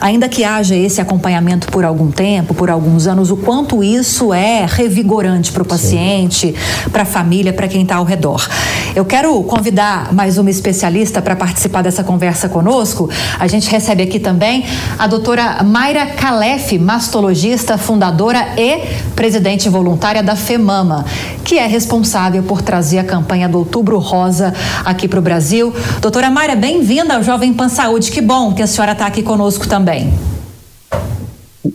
ainda 0.00 0.28
que 0.28 0.44
haja 0.44 0.74
esse 0.74 1.00
acompanhamento 1.00 1.68
por 1.68 1.84
algum 1.84 2.10
tempo, 2.10 2.54
por 2.54 2.70
alguns 2.70 3.06
anos, 3.06 3.30
o 3.30 3.36
quanto 3.36 3.82
isso 3.82 4.32
é 4.32 4.66
revigorante 4.66 5.52
para 5.52 5.62
o 5.62 5.66
paciente, 5.66 6.54
para 6.92 7.02
a 7.02 7.06
família, 7.06 7.52
para 7.52 7.68
quem 7.68 7.82
está 7.82 7.96
ao 7.96 8.04
redor. 8.04 8.46
Eu 8.94 9.04
quero 9.04 9.42
convidar 9.44 10.12
mais 10.12 10.38
uma 10.38 10.50
especialista 10.50 11.20
para 11.20 11.36
participar 11.36 11.82
dessa 11.82 12.04
conversa 12.04 12.48
conosco. 12.48 13.08
A 13.38 13.46
gente 13.46 13.70
recebe 13.70 14.02
aqui 14.02 14.18
também 14.18 14.64
a 14.98 15.06
doutora 15.06 15.62
Mayra 15.62 16.06
Calef, 16.06 16.78
mastologista, 16.78 17.78
fundadora 17.78 18.54
e 18.56 18.80
presidente 19.14 19.68
voluntária 19.68 20.22
da 20.22 20.36
FEMAMA, 20.36 21.04
que 21.44 21.58
é 21.58 21.66
responsável 21.66 22.42
por 22.42 22.62
trazer 22.62 22.98
a 23.00 23.04
campanha 23.04 23.48
do 23.48 23.58
Outubro 23.58 23.98
Rosa 23.98 24.54
aqui 24.84 25.08
para 25.08 25.18
o 25.18 25.22
Brasil. 25.22 25.74
Doutora 26.00 26.30
Mayra, 26.30 26.54
bem-vinda 26.54 27.14
ao 27.14 27.22
Jovem 27.22 27.52
Pan 27.52 27.68
Saúde. 27.68 28.10
Que 28.10 28.20
bom 28.20 28.54
que 28.54 28.62
a 28.62 28.66
senhora 28.66 28.92
está 28.92 29.06
aqui 29.06 29.22
conosco 29.22 29.66
também. 29.66 30.29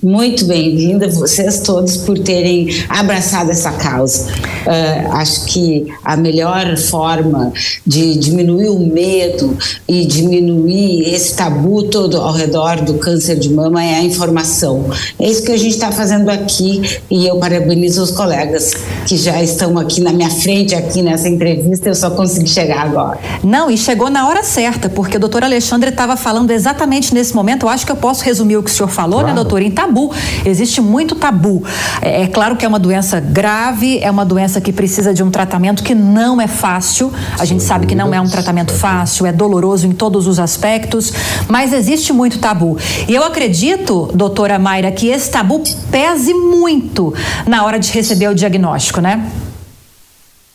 Muito 0.01 0.45
bem-vinda, 0.45 1.07
vocês 1.09 1.59
todos, 1.59 1.95
por 1.97 2.17
terem 2.17 2.69
abraçado 2.89 3.51
essa 3.51 3.71
causa. 3.71 4.25
Uh, 4.65 5.11
acho 5.11 5.45
que 5.45 5.85
a 6.03 6.17
melhor 6.17 6.75
forma 6.75 7.53
de 7.85 8.17
diminuir 8.17 8.69
o 8.69 8.79
medo 8.79 9.55
e 9.87 10.03
diminuir 10.07 11.13
esse 11.13 11.35
tabu 11.35 11.83
todo 11.83 12.17
ao 12.17 12.33
redor 12.33 12.81
do 12.81 12.95
câncer 12.95 13.37
de 13.37 13.53
mama 13.53 13.83
é 13.83 13.93
a 13.93 14.01
informação. 14.01 14.89
É 15.19 15.29
isso 15.29 15.43
que 15.43 15.51
a 15.51 15.57
gente 15.57 15.73
está 15.73 15.91
fazendo 15.91 16.29
aqui 16.29 16.99
e 17.11 17.27
eu 17.27 17.37
parabenizo 17.37 18.01
os 18.01 18.09
colegas 18.09 18.71
que 19.05 19.15
já 19.15 19.43
estão 19.43 19.77
aqui 19.77 20.01
na 20.01 20.11
minha 20.11 20.31
frente, 20.31 20.73
aqui 20.73 21.03
nessa 21.03 21.29
entrevista. 21.29 21.89
Eu 21.89 21.95
só 21.95 22.09
consegui 22.09 22.49
chegar 22.49 22.85
agora. 22.85 23.19
Não, 23.43 23.69
e 23.69 23.77
chegou 23.77 24.09
na 24.09 24.27
hora 24.27 24.41
certa, 24.41 24.89
porque 24.89 25.17
o 25.17 25.19
doutor 25.19 25.43
Alexandre 25.43 25.91
estava 25.91 26.17
falando 26.17 26.49
exatamente 26.49 27.13
nesse 27.13 27.35
momento. 27.35 27.67
Eu 27.67 27.69
acho 27.69 27.85
que 27.85 27.91
eu 27.91 27.97
posso 27.97 28.23
resumir 28.23 28.57
o 28.57 28.63
que 28.63 28.71
o 28.71 28.73
senhor 28.73 28.89
falou, 28.89 29.19
né, 29.19 29.25
claro. 29.25 29.35
né, 29.35 29.43
doutor? 29.43 29.74
Tabu. 29.75 30.11
Existe 30.45 30.81
muito 30.81 31.15
tabu. 31.15 31.63
É, 32.01 32.23
é, 32.23 32.27
claro 32.27 32.55
que 32.55 32.65
é 32.65 32.67
uma 32.67 32.79
doença 32.79 33.19
grave, 33.19 33.99
é 33.99 34.09
uma 34.09 34.25
doença 34.25 34.59
que 34.61 34.71
precisa 34.71 35.13
de 35.13 35.21
um 35.21 35.29
tratamento 35.29 35.83
que 35.83 35.93
não 35.93 36.41
é 36.41 36.47
fácil. 36.47 37.11
A 37.37 37.45
gente 37.45 37.61
sabe 37.61 37.85
que 37.85 37.93
não 37.93 38.13
é 38.13 38.19
um 38.19 38.27
tratamento 38.27 38.73
fácil, 38.73 39.25
é 39.25 39.31
doloroso 39.31 39.85
em 39.85 39.91
todos 39.91 40.25
os 40.25 40.39
aspectos, 40.39 41.13
mas 41.47 41.73
existe 41.73 42.11
muito 42.13 42.39
tabu. 42.39 42.77
E 43.07 43.13
eu 43.13 43.23
acredito, 43.23 44.09
doutora 44.15 44.57
Mayra, 44.57 44.91
que 44.91 45.07
esse 45.07 45.29
tabu 45.29 45.61
pese 45.91 46.33
muito 46.33 47.13
na 47.45 47.65
hora 47.65 47.77
de 47.77 47.91
receber 47.91 48.29
o 48.29 48.35
diagnóstico, 48.35 49.01
né? 49.01 49.29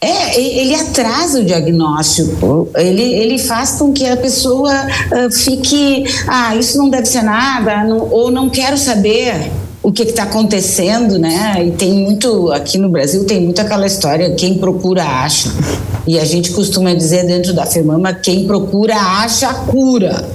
É, 0.02 0.40
ele 0.40 0.74
atrasa 0.74 1.40
o 1.40 1.44
diagnóstico, 1.44 2.70
ele, 2.74 3.02
ele 3.02 3.38
faz 3.38 3.72
com 3.72 3.92
que 3.92 4.08
a 4.08 4.16
pessoa 4.16 4.72
uh, 4.72 5.30
fique, 5.30 6.04
ah, 6.26 6.56
isso 6.56 6.78
não 6.78 6.88
deve 6.88 7.04
ser 7.04 7.20
nada, 7.20 7.84
não, 7.84 8.08
ou 8.10 8.30
não 8.30 8.48
quero 8.48 8.78
saber 8.78 9.50
o 9.82 9.92
que 9.92 10.04
está 10.04 10.22
acontecendo, 10.22 11.18
né? 11.18 11.66
E 11.66 11.72
tem 11.72 11.92
muito, 11.92 12.50
aqui 12.50 12.78
no 12.78 12.88
Brasil 12.88 13.26
tem 13.26 13.42
muito 13.42 13.60
aquela 13.60 13.86
história, 13.86 14.34
quem 14.34 14.54
procura 14.54 15.04
acha. 15.04 15.50
E 16.06 16.18
a 16.18 16.24
gente 16.24 16.50
costuma 16.52 16.94
dizer 16.94 17.26
dentro 17.26 17.52
da 17.52 17.66
FEMAMA, 17.66 18.14
quem 18.14 18.46
procura 18.46 18.96
acha 18.96 19.52
cura 19.52 20.26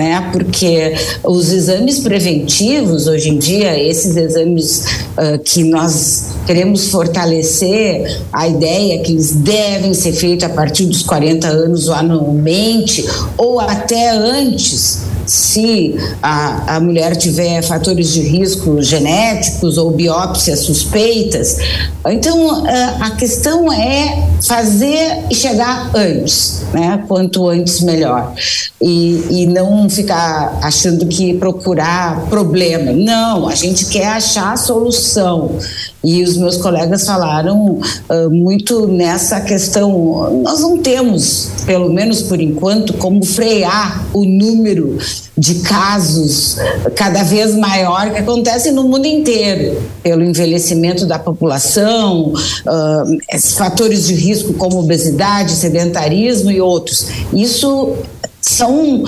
né? 0.00 0.30
Porque 0.32 0.94
os 1.22 1.52
exames 1.52 1.98
preventivos, 1.98 3.06
hoje 3.06 3.28
em 3.28 3.38
dia, 3.38 3.78
esses 3.78 4.16
exames 4.16 4.86
uh, 5.12 5.38
que 5.44 5.62
nós 5.62 6.28
queremos 6.46 6.88
fortalecer, 6.88 8.22
a 8.32 8.48
ideia 8.48 8.94
é 8.94 8.98
que 8.98 9.12
eles 9.12 9.32
devem 9.32 9.92
ser 9.92 10.12
feitos 10.12 10.46
a 10.46 10.48
partir 10.48 10.86
dos 10.86 11.02
40 11.02 11.46
anos 11.46 11.86
ou 11.88 11.94
anualmente, 11.94 13.06
ou 13.36 13.60
até 13.60 14.10
antes, 14.10 15.02
se 15.26 15.94
a, 16.22 16.76
a 16.76 16.80
mulher 16.80 17.16
tiver 17.16 17.62
fatores 17.62 18.12
de 18.12 18.20
risco 18.20 18.82
genéticos 18.82 19.78
ou 19.78 19.90
biópsias 19.90 20.60
suspeitas. 20.60 21.58
Então, 22.06 22.64
a 23.00 23.10
questão 23.12 23.72
é 23.72 24.28
fazer 24.46 25.24
e 25.30 25.34
chegar 25.34 25.90
antes, 25.94 26.62
né? 26.72 27.04
Quanto 27.06 27.48
antes, 27.48 27.80
melhor. 27.80 28.34
E, 28.80 29.26
e 29.30 29.46
não 29.46 29.88
ficar 29.88 30.58
achando 30.62 31.06
que 31.06 31.34
procurar 31.34 32.26
problema. 32.28 32.92
Não, 32.92 33.48
a 33.48 33.54
gente 33.54 33.86
quer 33.86 34.08
achar 34.08 34.52
a 34.52 34.56
solução. 34.56 35.58
E 36.02 36.22
os 36.22 36.36
meus 36.36 36.56
colegas 36.56 37.04
falaram 37.04 37.78
uh, 38.08 38.30
muito 38.30 38.86
nessa 38.86 39.40
questão. 39.40 40.40
Nós 40.42 40.60
não 40.60 40.78
temos, 40.78 41.50
pelo 41.66 41.92
menos 41.92 42.22
por 42.22 42.40
enquanto, 42.40 42.94
como 42.94 43.24
frear 43.24 44.06
o 44.12 44.24
número 44.24 44.98
de 45.36 45.56
casos 45.56 46.56
cada 46.96 47.22
vez 47.22 47.54
maior 47.54 48.10
que 48.12 48.18
acontecem 48.18 48.72
no 48.72 48.84
mundo 48.84 49.06
inteiro, 49.06 49.82
pelo 50.02 50.22
envelhecimento 50.22 51.04
da 51.04 51.18
população, 51.18 52.32
uh, 52.32 53.40
fatores 53.56 54.06
de 54.06 54.14
risco 54.14 54.54
como 54.54 54.78
obesidade, 54.78 55.52
sedentarismo 55.52 56.50
e 56.50 56.60
outros. 56.60 57.06
Isso 57.32 57.94
são, 58.40 59.04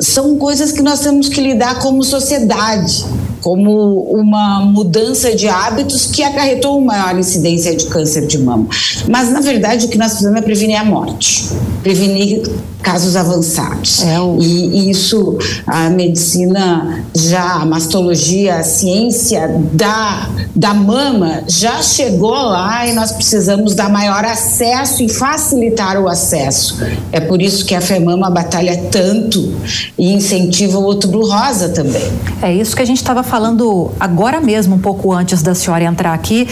são 0.00 0.36
coisas 0.36 0.72
que 0.72 0.82
nós 0.82 1.00
temos 1.00 1.28
que 1.28 1.40
lidar 1.40 1.78
como 1.80 2.02
sociedade, 2.02 3.04
como 3.42 4.02
uma 4.04 4.60
mudança 4.60 5.34
de 5.34 5.48
hábitos 5.48 6.06
que 6.06 6.22
acarretou 6.22 6.78
uma 6.78 6.92
maior 6.92 7.18
incidência 7.18 7.74
de 7.74 7.86
câncer 7.86 8.26
de 8.26 8.38
mama. 8.38 8.66
Mas, 9.08 9.30
na 9.30 9.40
verdade, 9.40 9.86
o 9.86 9.88
que 9.88 9.98
nós 9.98 10.12
precisamos 10.12 10.38
é 10.38 10.42
prevenir 10.42 10.80
a 10.80 10.84
morte, 10.84 11.48
prevenir 11.82 12.42
casos 12.82 13.16
avançados. 13.16 14.02
É 14.02 14.20
o... 14.20 14.38
e, 14.40 14.88
e, 14.88 14.90
isso, 14.90 15.38
a 15.66 15.88
medicina 15.88 17.04
já, 17.14 17.54
a 17.54 17.64
mastologia, 17.64 18.56
a 18.56 18.62
ciência 18.62 19.48
da, 19.72 20.28
da 20.54 20.74
mama 20.74 21.44
já 21.46 21.80
chegou 21.80 22.34
lá 22.34 22.86
e 22.86 22.92
nós 22.92 23.12
precisamos 23.12 23.74
dar 23.74 23.88
maior 23.88 24.24
acesso 24.24 25.02
e 25.02 25.08
facilitar 25.08 26.00
o 26.00 26.08
acesso. 26.08 26.78
É 27.12 27.20
por 27.20 27.40
isso 27.40 27.64
que 27.64 27.74
a 27.74 27.80
FEMAMA 27.80 28.28
batalha 28.30 28.76
tanto 28.90 29.54
e 29.96 30.12
incentiva 30.12 30.78
o 30.78 30.84
outubro 30.84 31.24
rosa 31.26 31.68
também. 31.68 32.02
É 32.42 32.52
isso 32.52 32.74
que 32.74 32.82
a 32.82 32.84
gente 32.84 32.98
estava 32.98 33.22
falando 33.32 33.90
agora 33.98 34.42
mesmo, 34.42 34.74
um 34.74 34.78
pouco 34.78 35.10
antes 35.10 35.40
da 35.40 35.54
senhora 35.54 35.84
entrar 35.84 36.12
aqui. 36.12 36.46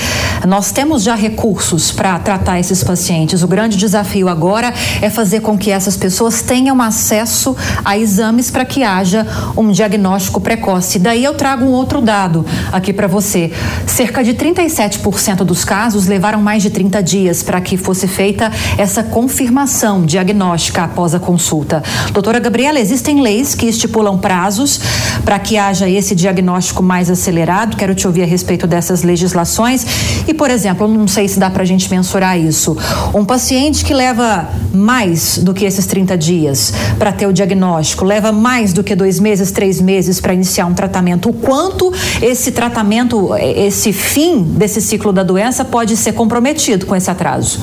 Nós 0.49 0.72
temos 0.72 1.02
já 1.02 1.14
recursos 1.14 1.92
para 1.92 2.18
tratar 2.18 2.58
esses 2.58 2.82
pacientes. 2.82 3.42
O 3.42 3.46
grande 3.46 3.76
desafio 3.76 4.30
agora 4.30 4.72
é 5.02 5.10
fazer 5.10 5.40
com 5.40 5.58
que 5.58 5.70
essas 5.70 5.94
pessoas 5.94 6.40
tenham 6.40 6.80
acesso 6.80 7.54
a 7.84 7.99
exames 7.99 8.50
para 8.50 8.64
que 8.64 8.82
haja 8.82 9.26
um 9.58 9.70
diagnóstico 9.70 10.40
precoce. 10.40 10.99
Daí 10.99 11.22
eu 11.22 11.34
trago 11.34 11.66
um 11.66 11.72
outro 11.72 12.00
dado 12.00 12.46
aqui 12.72 12.94
para 12.94 13.06
você. 13.06 13.52
Cerca 13.87 14.25
de 14.25 14.32
37% 14.32 15.44
dos 15.44 15.66
casos 15.66 16.06
levaram 16.06 16.40
mais 16.40 16.62
de 16.62 16.70
30 16.70 17.02
dias 17.02 17.42
para 17.42 17.60
que 17.60 17.76
fosse 17.76 18.08
feita 18.08 18.50
essa 18.78 19.02
confirmação 19.02 20.06
diagnóstica 20.06 20.84
após 20.84 21.14
a 21.14 21.20
consulta. 21.20 21.82
Doutora 22.10 22.38
Gabriela, 22.38 22.80
existem 22.80 23.20
leis 23.20 23.54
que 23.54 23.66
estipulam 23.66 24.16
prazos 24.16 24.80
para 25.26 25.38
que 25.38 25.58
haja 25.58 25.87
esse 25.87 26.14
diagnóstico 26.14 26.70
mais 26.83 27.09
acelerado. 27.09 27.77
Quero 27.77 27.95
te 27.95 28.07
ouvir 28.07 28.23
a 28.23 28.27
respeito 28.27 28.67
dessas 28.67 29.03
legislações. 29.03 29.87
E, 30.27 30.35
por 30.35 30.50
exemplo, 30.50 30.87
não 30.87 31.09
sei 31.09 31.29
se 31.29 31.39
dá 31.39 31.49
para 31.49 31.62
a 31.62 31.67
gente 31.67 31.91
mensurar 31.91 32.39
isso. 32.39 32.77
Um 33.15 33.25
paciente 33.25 33.85
que 33.85 33.95
leva 33.95 34.49
mais 34.73 35.39
do 35.39 35.55
que 35.55 35.65
esses 35.65 35.87
30 35.87 36.11
30 36.11 36.19
dias 36.19 36.73
para 36.99 37.12
ter 37.12 37.27
o 37.27 37.33
diagnóstico, 37.33 38.05
leva 38.05 38.33
mais 38.33 38.73
do 38.73 38.83
que 38.83 38.95
dois 38.95 39.21
meses, 39.21 39.50
três 39.50 39.81
meses 39.81 40.21
para 40.21 40.35
iniciar 40.35 40.67
um 40.67 40.75
tratamento. 40.75 41.29
O 41.29 41.33
quanto 41.33 41.93
esse 42.21 42.53
tratamento, 42.53 43.35
esse 43.37 43.93
fim 43.93 44.43
desse 44.43 44.81
ciclo 44.81 45.12
da 45.12 45.23
doença 45.23 45.65
pode 45.65 45.97
ser 45.97 46.12
comprometido 46.12 46.87
com 46.87 46.97
esse 46.97 47.11
atraso? 47.11 47.61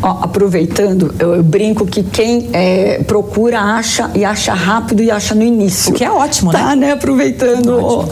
Ó, 0.00 0.18
aproveitando, 0.22 1.14
eu, 1.18 1.36
eu, 1.36 1.42
brinco 1.42 1.86
que 1.86 2.02
quem 2.02 2.50
é, 2.52 3.02
procura 3.06 3.60
acha 3.60 4.10
e 4.14 4.24
acha 4.24 4.52
rápido 4.52 5.02
e 5.02 5.10
acha 5.10 5.34
no 5.34 5.42
início. 5.42 5.92
O 5.92 5.94
que 5.94 6.04
é 6.04 6.10
ótimo, 6.10 6.52
né? 6.52 6.58
Tá, 6.58 6.76
né? 6.76 6.92
Aproveitando. 6.92 8.08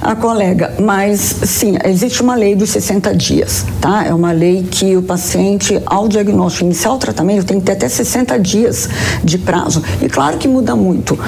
A 0.00 0.14
colega, 0.14 0.74
mas 0.80 1.20
sim, 1.20 1.76
existe 1.84 2.22
uma 2.22 2.34
lei 2.34 2.54
dos 2.54 2.70
60 2.70 3.14
dias, 3.14 3.64
tá? 3.80 4.04
É 4.04 4.14
uma 4.14 4.32
lei 4.32 4.66
que 4.70 4.96
o 4.96 5.02
paciente, 5.02 5.80
ao 5.86 6.08
diagnóstico 6.08 6.64
iniciar 6.64 6.92
o 6.92 6.98
tratamento, 6.98 7.46
tem 7.46 7.58
que 7.58 7.66
ter 7.66 7.72
até 7.72 7.88
60 7.88 8.38
dias 8.38 8.88
de 9.22 9.38
prazo. 9.38 9.82
E 10.00 10.08
claro 10.08 10.38
que 10.38 10.48
muda 10.48 10.76
muito. 10.76 11.18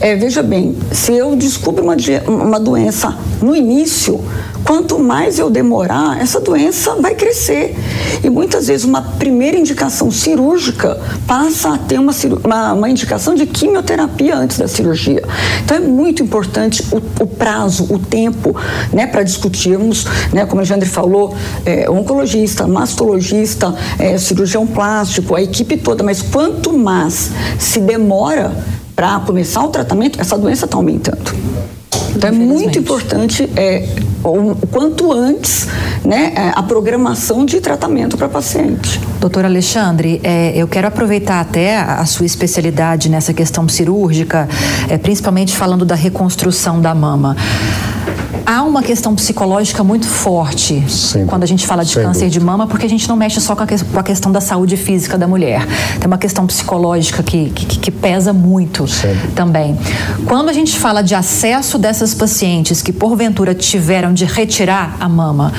É, 0.00 0.16
veja 0.16 0.42
bem, 0.42 0.76
se 0.92 1.12
eu 1.12 1.36
descubro 1.36 1.84
uma, 1.84 1.96
uma 2.26 2.60
doença 2.60 3.16
no 3.40 3.54
início, 3.54 4.20
quanto 4.64 4.98
mais 4.98 5.38
eu 5.38 5.50
demorar, 5.50 6.20
essa 6.20 6.40
doença 6.40 6.96
vai 6.96 7.14
crescer. 7.14 7.76
E 8.22 8.30
muitas 8.30 8.66
vezes 8.66 8.84
uma 8.84 9.02
primeira 9.02 9.58
indicação 9.58 10.10
cirúrgica 10.10 11.00
passa 11.26 11.74
a 11.74 11.78
ter 11.78 11.98
uma, 11.98 12.12
uma, 12.42 12.72
uma 12.72 12.90
indicação 12.90 13.34
de 13.34 13.46
quimioterapia 13.46 14.36
antes 14.36 14.58
da 14.58 14.66
cirurgia. 14.66 15.22
Então 15.62 15.76
é 15.76 15.80
muito 15.80 16.22
importante 16.22 16.82
o, 16.90 16.96
o 17.22 17.26
prazo, 17.26 17.86
o 17.92 17.98
tempo, 17.98 18.56
né, 18.92 19.06
para 19.06 19.22
discutirmos, 19.22 20.06
né, 20.32 20.46
como 20.46 20.60
a 20.60 20.62
Alexandre 20.62 20.88
falou, 20.88 21.34
é, 21.64 21.88
oncologista, 21.90 22.66
mastologista, 22.66 23.74
é, 23.98 24.16
cirurgião 24.16 24.66
plástico, 24.66 25.34
a 25.34 25.42
equipe 25.42 25.76
toda, 25.76 26.02
mas 26.02 26.22
quanto 26.22 26.72
mais 26.72 27.30
se 27.58 27.80
demora 27.80 28.52
para 28.96 29.20
começar 29.20 29.62
o 29.64 29.68
tratamento, 29.68 30.20
essa 30.20 30.38
doença 30.38 30.64
está 30.64 30.76
aumentando. 30.76 31.34
Então 32.16 32.28
é 32.28 32.32
muito 32.32 32.78
importante 32.78 33.48
é, 33.56 33.88
o 34.22 34.54
quanto 34.70 35.12
antes 35.12 35.68
né, 36.04 36.32
é, 36.36 36.52
a 36.54 36.62
programação 36.62 37.44
de 37.44 37.60
tratamento 37.60 38.16
para 38.16 38.28
paciente. 38.28 39.00
Doutor 39.20 39.44
Alexandre, 39.44 40.20
é, 40.22 40.52
eu 40.54 40.68
quero 40.68 40.86
aproveitar 40.86 41.40
até 41.40 41.78
a 41.78 42.04
sua 42.04 42.26
especialidade 42.26 43.08
nessa 43.08 43.32
questão 43.32 43.68
cirúrgica, 43.68 44.48
é, 44.88 44.96
principalmente 44.98 45.56
falando 45.56 45.84
da 45.84 45.94
reconstrução 45.94 46.80
da 46.80 46.94
mama 46.94 47.36
há 48.46 48.62
uma 48.62 48.82
questão 48.82 49.14
psicológica 49.14 49.82
muito 49.82 50.06
forte 50.06 50.82
Sim. 50.88 51.26
quando 51.26 51.42
a 51.42 51.46
gente 51.46 51.66
fala 51.66 51.84
de 51.84 51.94
câncer 51.94 52.24
dúvida. 52.24 52.30
de 52.30 52.40
mama, 52.40 52.66
porque 52.66 52.86
a 52.86 52.88
gente 52.88 53.08
não 53.08 53.16
mexe 53.16 53.40
só 53.40 53.54
com 53.56 53.62
a, 53.62 53.66
com 53.66 53.98
a, 53.98 54.02
questão 54.02 54.30
da 54.30 54.40
saúde 54.40 54.76
física 54.76 55.16
da 55.16 55.26
mulher. 55.26 55.66
Tem 55.98 56.06
uma 56.06 56.18
questão 56.18 56.46
psicológica 56.46 57.22
que, 57.22 57.50
que, 57.50 57.78
que 57.78 57.90
pesa 57.90 58.32
muito 58.32 58.86
Sim. 58.86 59.16
também. 59.34 59.76
Quando 60.26 60.48
a 60.48 60.52
gente 60.52 60.78
fala 60.78 61.02
de 61.02 61.14
acesso 61.14 61.78
dessas 61.78 62.14
pacientes 62.14 62.82
que 62.82 62.92
porventura 62.92 63.54
tiveram 63.54 64.12
de 64.12 64.24
retirar 64.24 64.96
a 65.00 65.08
mama, 65.08 65.52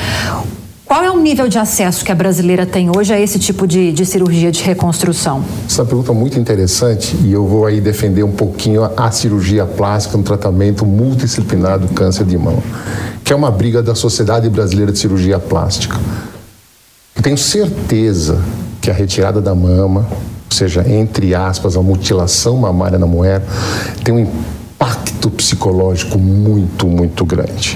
qual 0.86 1.04
é 1.04 1.10
o 1.10 1.20
nível 1.20 1.48
de 1.48 1.58
acesso 1.58 2.06
que 2.06 2.12
a 2.12 2.16
brasileira 2.16 2.64
tem 2.64 2.96
hoje 2.96 3.12
a 3.12 3.20
esse 3.20 3.40
tipo 3.40 3.66
de, 3.66 3.92
de 3.92 4.06
cirurgia 4.06 4.52
de 4.52 4.62
reconstrução? 4.62 5.44
Essa 5.68 5.82
é 5.82 5.86
pergunta 5.86 6.14
muito 6.14 6.40
interessante 6.40 7.18
e 7.24 7.34
eu 7.34 7.48
vou 7.48 7.66
aí 7.66 7.82
defender 7.82 8.22
um 8.22 8.32
pouquinho 8.32 8.84
a, 8.84 8.92
a 8.96 9.12
cirurgia 9.12 9.66
plástica 9.66 10.16
no 10.16 10.24
tratamento 10.24 10.86
multidisciplinar 10.86 11.80
do 11.80 11.88
câncer 11.88 12.24
de 12.26 12.38
mama, 12.38 12.62
que 13.24 13.34
é 13.34 13.36
uma 13.36 13.50
briga 13.50 13.82
da 13.82 13.96
Sociedade 13.96 14.48
Brasileira 14.48 14.92
de 14.92 15.00
Cirurgia 15.00 15.40
Plástica. 15.40 16.00
Eu 17.16 17.24
tenho 17.24 17.38
certeza 17.38 18.40
que 18.80 18.92
a 18.92 18.94
retirada 18.94 19.42
da 19.42 19.56
mama, 19.56 20.06
ou 20.12 20.56
seja, 20.56 20.88
entre 20.88 21.34
aspas, 21.34 21.76
a 21.76 21.82
mutilação 21.82 22.58
mamária 22.58 23.00
na 23.00 23.08
mulher, 23.08 23.42
tem 24.04 24.14
um 24.14 24.20
impacto 24.20 25.32
psicológico 25.32 26.20
muito, 26.20 26.86
muito 26.86 27.26
grande. 27.26 27.76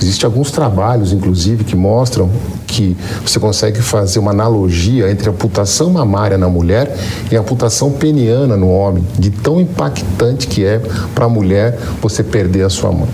Existem 0.00 0.26
alguns 0.26 0.50
trabalhos, 0.50 1.12
inclusive, 1.12 1.64
que 1.64 1.76
mostram 1.76 2.30
que 2.66 2.96
você 3.24 3.38
consegue 3.38 3.80
fazer 3.80 4.18
uma 4.18 4.32
analogia 4.32 5.10
entre 5.10 5.28
a 5.28 5.32
amputação 5.32 5.90
mamária 5.90 6.36
na 6.36 6.48
mulher 6.48 6.96
e 7.30 7.36
a 7.36 7.40
amputação 7.40 7.92
peniana 7.92 8.56
no 8.56 8.68
homem, 8.68 9.04
de 9.18 9.30
tão 9.30 9.60
impactante 9.60 10.46
que 10.46 10.64
é 10.64 10.80
para 11.14 11.26
a 11.26 11.28
mulher 11.28 11.78
você 12.02 12.22
perder 12.22 12.64
a 12.64 12.70
sua 12.70 12.90
mão. 12.90 13.08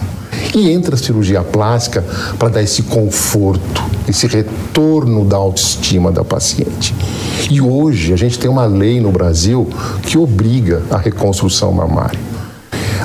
E 0.55 0.71
entra 0.71 0.95
a 0.95 0.99
cirurgia 0.99 1.43
plástica 1.43 2.05
para 2.39 2.49
dar 2.49 2.63
esse 2.63 2.83
conforto, 2.83 3.83
esse 4.09 4.27
retorno 4.27 5.25
da 5.25 5.37
autoestima 5.37 6.11
da 6.11 6.25
paciente. 6.25 6.95
E 7.51 7.61
hoje 7.61 8.13
a 8.13 8.17
gente 8.17 8.39
tem 8.39 8.51
uma 8.51 8.65
lei 8.65 9.01
no 9.01 9.13
Brasil 9.13 9.69
que 10.03 10.17
obriga 10.17 10.83
a 10.91 10.97
reconstrução 10.97 11.73
mamária. 11.73 12.19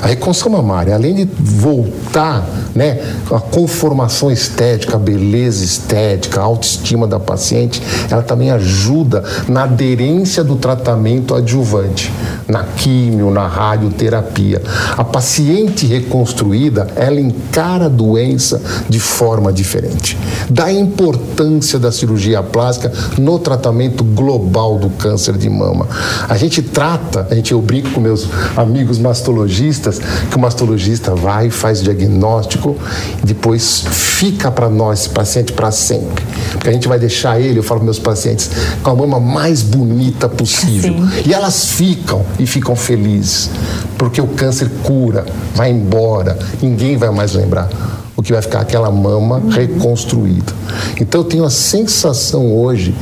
A 0.02 0.08
reconstrução 0.08 0.52
mamária, 0.52 0.94
além 0.94 1.14
de 1.14 1.24
voltar 1.24 2.46
né, 2.74 3.00
a 3.30 3.40
conformação 3.40 4.30
estética, 4.30 4.96
a 4.96 4.98
beleza 4.98 5.64
estética, 5.64 6.40
a 6.40 6.44
autoestima 6.44 7.06
da 7.06 7.18
paciente, 7.18 7.82
ela 8.10 8.22
também 8.22 8.50
ajuda 8.50 9.24
na 9.48 9.64
aderência 9.64 10.44
do 10.44 10.56
tratamento 10.56 11.34
adjuvante, 11.34 12.12
na 12.46 12.64
químio, 12.64 13.30
na 13.30 13.46
radioterapia. 13.46 14.62
A 14.96 15.02
paciente 15.02 15.86
reconstruída, 15.86 16.86
ela 16.96 17.20
encara 17.20 17.86
a 17.86 17.88
doença 17.88 18.60
de 18.88 19.00
forma 19.00 19.52
diferente. 19.52 20.18
Da 20.50 20.70
importância 20.70 21.78
da 21.78 21.90
cirurgia 21.90 22.42
plástica 22.42 22.92
no 23.18 23.38
tratamento 23.38 24.04
global 24.04 24.78
do 24.78 24.90
câncer 24.90 25.36
de 25.36 25.48
mama. 25.48 25.88
A 26.28 26.36
gente 26.36 26.60
trata, 26.60 27.26
a 27.30 27.34
gente 27.34 27.52
eu 27.52 27.62
brinco 27.62 27.90
com 27.90 28.00
meus 28.00 28.26
amigos 28.56 28.98
mastologistas, 28.98 29.85
que 30.30 30.36
o 30.36 30.40
mastologista 30.40 31.14
vai, 31.14 31.50
faz 31.50 31.82
diagnóstico, 31.82 32.76
depois 33.22 33.84
fica 33.90 34.50
para 34.50 34.68
nós, 34.68 35.00
esse 35.00 35.08
paciente, 35.10 35.52
para 35.52 35.70
sempre. 35.70 36.24
Porque 36.52 36.68
a 36.68 36.72
gente 36.72 36.88
vai 36.88 36.98
deixar 36.98 37.40
ele, 37.40 37.58
eu 37.58 37.62
falo 37.62 37.80
para 37.80 37.86
meus 37.86 37.98
pacientes, 37.98 38.50
com 38.82 38.90
a 38.90 38.94
mama 38.94 39.20
mais 39.20 39.62
bonita 39.62 40.28
possível. 40.28 40.94
Sim. 40.94 41.08
E 41.26 41.34
elas 41.34 41.66
ficam 41.66 42.24
e 42.38 42.46
ficam 42.46 42.74
felizes, 42.74 43.50
porque 43.98 44.20
o 44.20 44.26
câncer 44.28 44.70
cura, 44.82 45.26
vai 45.54 45.70
embora, 45.70 46.38
ninguém 46.62 46.96
vai 46.96 47.10
mais 47.10 47.32
lembrar 47.34 47.68
o 48.16 48.22
que 48.22 48.32
vai 48.32 48.40
ficar 48.40 48.60
aquela 48.60 48.90
mama 48.90 49.36
uhum. 49.36 49.50
reconstruída. 49.50 50.52
Então 51.00 51.20
eu 51.20 51.24
tenho 51.24 51.44
a 51.44 51.50
sensação 51.50 52.56
hoje 52.56 52.94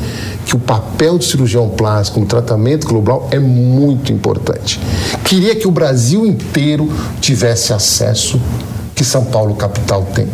que 0.44 0.56
o 0.56 0.58
papel 0.58 1.16
do 1.16 1.24
cirurgião 1.24 1.68
plástico 1.68 2.18
no 2.20 2.26
tratamento 2.26 2.86
global 2.86 3.28
é 3.30 3.38
muito 3.38 4.12
importante. 4.12 4.80
Queria 5.24 5.54
que 5.54 5.68
o 5.68 5.70
Brasil 5.70 6.26
inteiro 6.26 6.90
tivesse 7.20 7.72
acesso 7.72 8.40
que 8.94 9.04
São 9.04 9.24
Paulo 9.24 9.54
capital 9.54 10.06
tem. 10.14 10.26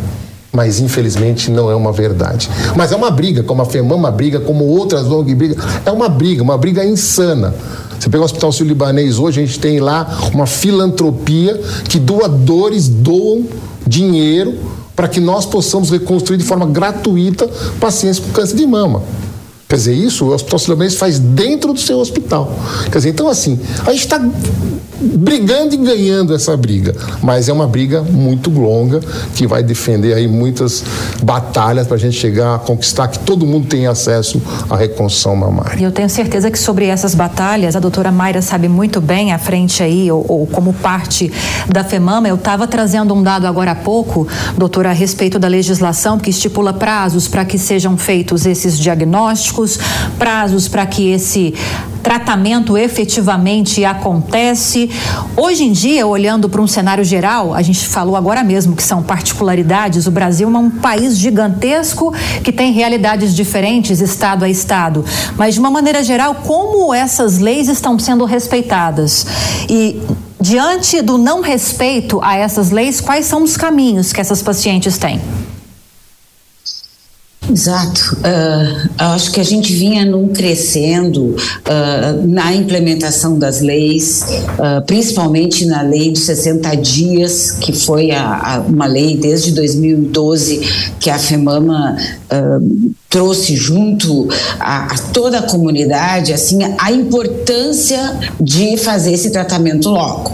Mas 0.51 0.79
infelizmente 0.79 1.49
não 1.49 1.71
é 1.71 1.75
uma 1.75 1.93
verdade. 1.93 2.49
Mas 2.75 2.91
é 2.91 2.95
uma 2.95 3.09
briga, 3.09 3.41
como 3.41 3.61
a 3.61 3.65
FEMAM, 3.65 3.95
uma 3.95 4.11
briga, 4.11 4.39
como 4.39 4.65
outras 4.65 5.05
ONG 5.05 5.33
briga, 5.33 5.55
é 5.85 5.91
uma 5.91 6.09
briga, 6.09 6.43
uma 6.43 6.57
briga 6.57 6.83
insana. 6.83 7.53
Você 7.97 8.09
pega 8.09 8.21
o 8.21 8.25
Hospital 8.25 8.51
Sírio-Libanês 8.51 9.19
hoje, 9.19 9.41
a 9.41 9.45
gente 9.45 9.59
tem 9.59 9.79
lá 9.79 10.17
uma 10.33 10.47
filantropia 10.47 11.55
que 11.87 11.99
doadores 11.99 12.89
doam 12.89 13.45
dinheiro 13.91 14.57
para 14.95 15.07
que 15.07 15.19
nós 15.19 15.45
possamos 15.45 15.89
reconstruir 15.89 16.37
de 16.37 16.43
forma 16.45 16.65
gratuita 16.65 17.47
pacientes 17.79 18.19
com 18.19 18.31
câncer 18.31 18.55
de 18.55 18.65
mama. 18.65 19.03
Quer 19.71 19.77
dizer, 19.77 19.93
isso 19.93 20.25
o 20.25 20.33
Hospital 20.33 20.59
Sírio-Libanês 20.59 20.95
faz 20.95 21.17
dentro 21.17 21.71
do 21.71 21.79
seu 21.79 21.97
hospital. 21.97 22.53
Quer 22.91 22.97
dizer, 22.97 23.09
então 23.11 23.29
assim, 23.29 23.57
a 23.85 23.91
gente 23.93 24.01
está 24.01 24.19
brigando 25.01 25.73
e 25.73 25.77
ganhando 25.77 26.33
essa 26.35 26.55
briga, 26.55 26.93
mas 27.21 27.49
é 27.49 27.53
uma 27.53 27.67
briga 27.67 28.03
muito 28.03 28.49
longa 28.49 28.99
que 29.35 29.47
vai 29.47 29.63
defender 29.63 30.13
aí 30.13 30.27
muitas 30.27 30.83
batalhas 31.23 31.87
para 31.87 31.95
a 31.95 31.99
gente 31.99 32.17
chegar 32.17 32.55
a 32.55 32.59
conquistar 32.59 33.07
que 33.07 33.19
todo 33.19 33.45
mundo 33.45 33.67
tenha 33.67 33.89
acesso 33.89 34.41
à 34.69 34.75
reconstrução 34.75 35.35
mamária. 35.35 35.79
E 35.79 35.83
eu 35.83 35.91
tenho 35.91 36.09
certeza 36.09 36.51
que 36.51 36.59
sobre 36.59 36.85
essas 36.85 37.15
batalhas 37.15 37.75
a 37.75 37.79
doutora 37.79 38.11
Mayra 38.11 38.41
sabe 38.41 38.67
muito 38.67 39.01
bem 39.01 39.31
à 39.33 39.39
frente 39.39 39.81
aí 39.81 40.11
ou, 40.11 40.23
ou 40.27 40.47
como 40.47 40.73
parte 40.73 41.31
da 41.67 41.83
FEMAMA. 41.83 42.27
Eu 42.27 42.35
estava 42.35 42.67
trazendo 42.67 43.13
um 43.13 43.23
dado 43.23 43.47
agora 43.47 43.71
há 43.71 43.75
pouco, 43.75 44.27
doutora, 44.57 44.89
a 44.89 44.93
respeito 44.93 45.39
da 45.39 45.47
legislação 45.47 46.19
que 46.19 46.29
estipula 46.29 46.73
prazos 46.73 47.27
para 47.27 47.45
que 47.45 47.57
sejam 47.57 47.97
feitos 47.97 48.45
esses 48.45 48.77
diagnósticos, 48.77 49.60
prazos 50.17 50.67
para 50.67 50.85
que 50.85 51.09
esse 51.09 51.53
tratamento 52.01 52.77
efetivamente 52.77 53.85
acontece. 53.85 54.89
Hoje 55.37 55.63
em 55.63 55.71
dia, 55.71 56.05
olhando 56.05 56.49
para 56.49 56.61
um 56.61 56.67
cenário 56.67 57.03
geral, 57.03 57.53
a 57.53 57.61
gente 57.61 57.87
falou 57.87 58.15
agora 58.15 58.43
mesmo 58.43 58.75
que 58.75 58.83
são 58.83 59.03
particularidades. 59.03 60.07
O 60.07 60.11
Brasil 60.11 60.53
é 60.53 60.57
um 60.57 60.69
país 60.69 61.17
gigantesco 61.17 62.13
que 62.43 62.51
tem 62.51 62.71
realidades 62.71 63.35
diferentes, 63.35 64.01
estado 64.01 64.43
a 64.43 64.49
estado. 64.49 65.05
Mas, 65.37 65.53
de 65.53 65.59
uma 65.59 65.71
maneira 65.71 66.03
geral, 66.03 66.35
como 66.35 66.93
essas 66.93 67.39
leis 67.39 67.69
estão 67.69 67.97
sendo 67.97 68.25
respeitadas? 68.25 69.25
E 69.69 70.01
diante 70.39 71.01
do 71.01 71.17
não 71.17 71.41
respeito 71.41 72.19
a 72.23 72.35
essas 72.35 72.71
leis, 72.71 72.99
quais 72.99 73.25
são 73.25 73.43
os 73.43 73.55
caminhos 73.55 74.11
que 74.11 74.19
essas 74.19 74.41
pacientes 74.41 74.97
têm? 74.97 75.21
Exato. 77.51 78.17
Uh, 78.19 78.89
acho 78.97 79.31
que 79.31 79.39
a 79.39 79.43
gente 79.43 79.73
vinha 79.73 80.05
num 80.05 80.29
crescendo 80.29 81.35
uh, 81.35 82.27
na 82.27 82.53
implementação 82.53 83.37
das 83.37 83.59
leis, 83.59 84.23
uh, 84.57 84.81
principalmente 84.85 85.65
na 85.65 85.81
lei 85.81 86.11
dos 86.11 86.23
60 86.23 86.75
dias, 86.77 87.51
que 87.51 87.73
foi 87.73 88.11
a, 88.11 88.55
a, 88.55 88.59
uma 88.61 88.85
lei 88.85 89.17
desde 89.17 89.51
2012 89.51 90.61
que 90.99 91.09
a 91.09 91.19
FEMAMA 91.19 91.97
uh, 92.31 92.93
trouxe 93.09 93.55
junto 93.55 94.27
a, 94.59 94.93
a, 94.93 94.97
toda 95.13 95.39
a 95.39 95.43
comunidade 95.43 96.33
assim 96.33 96.59
a 96.77 96.91
importância 96.91 98.19
de 98.39 98.77
fazer 98.77 99.13
esse 99.13 99.31
tratamento 99.31 99.89
logo. 99.89 100.31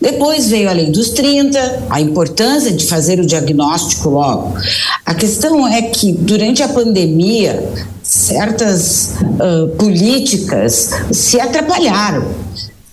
Depois 0.00 0.48
veio 0.48 0.68
a 0.68 0.72
lei 0.72 0.90
dos 0.90 1.10
30, 1.10 1.84
a 1.88 2.00
importância 2.00 2.72
de 2.72 2.86
fazer 2.86 3.20
o 3.20 3.26
diagnóstico 3.26 4.10
logo. 4.10 4.56
A 5.04 5.14
questão 5.14 5.66
é 5.66 5.82
que 5.82 6.12
durante 6.12 6.62
a 6.62 6.68
pandemia 6.68 7.62
certas 8.02 9.14
uh, 9.20 9.68
políticas 9.76 10.90
se 11.10 11.40
atrapalharam 11.40 12.45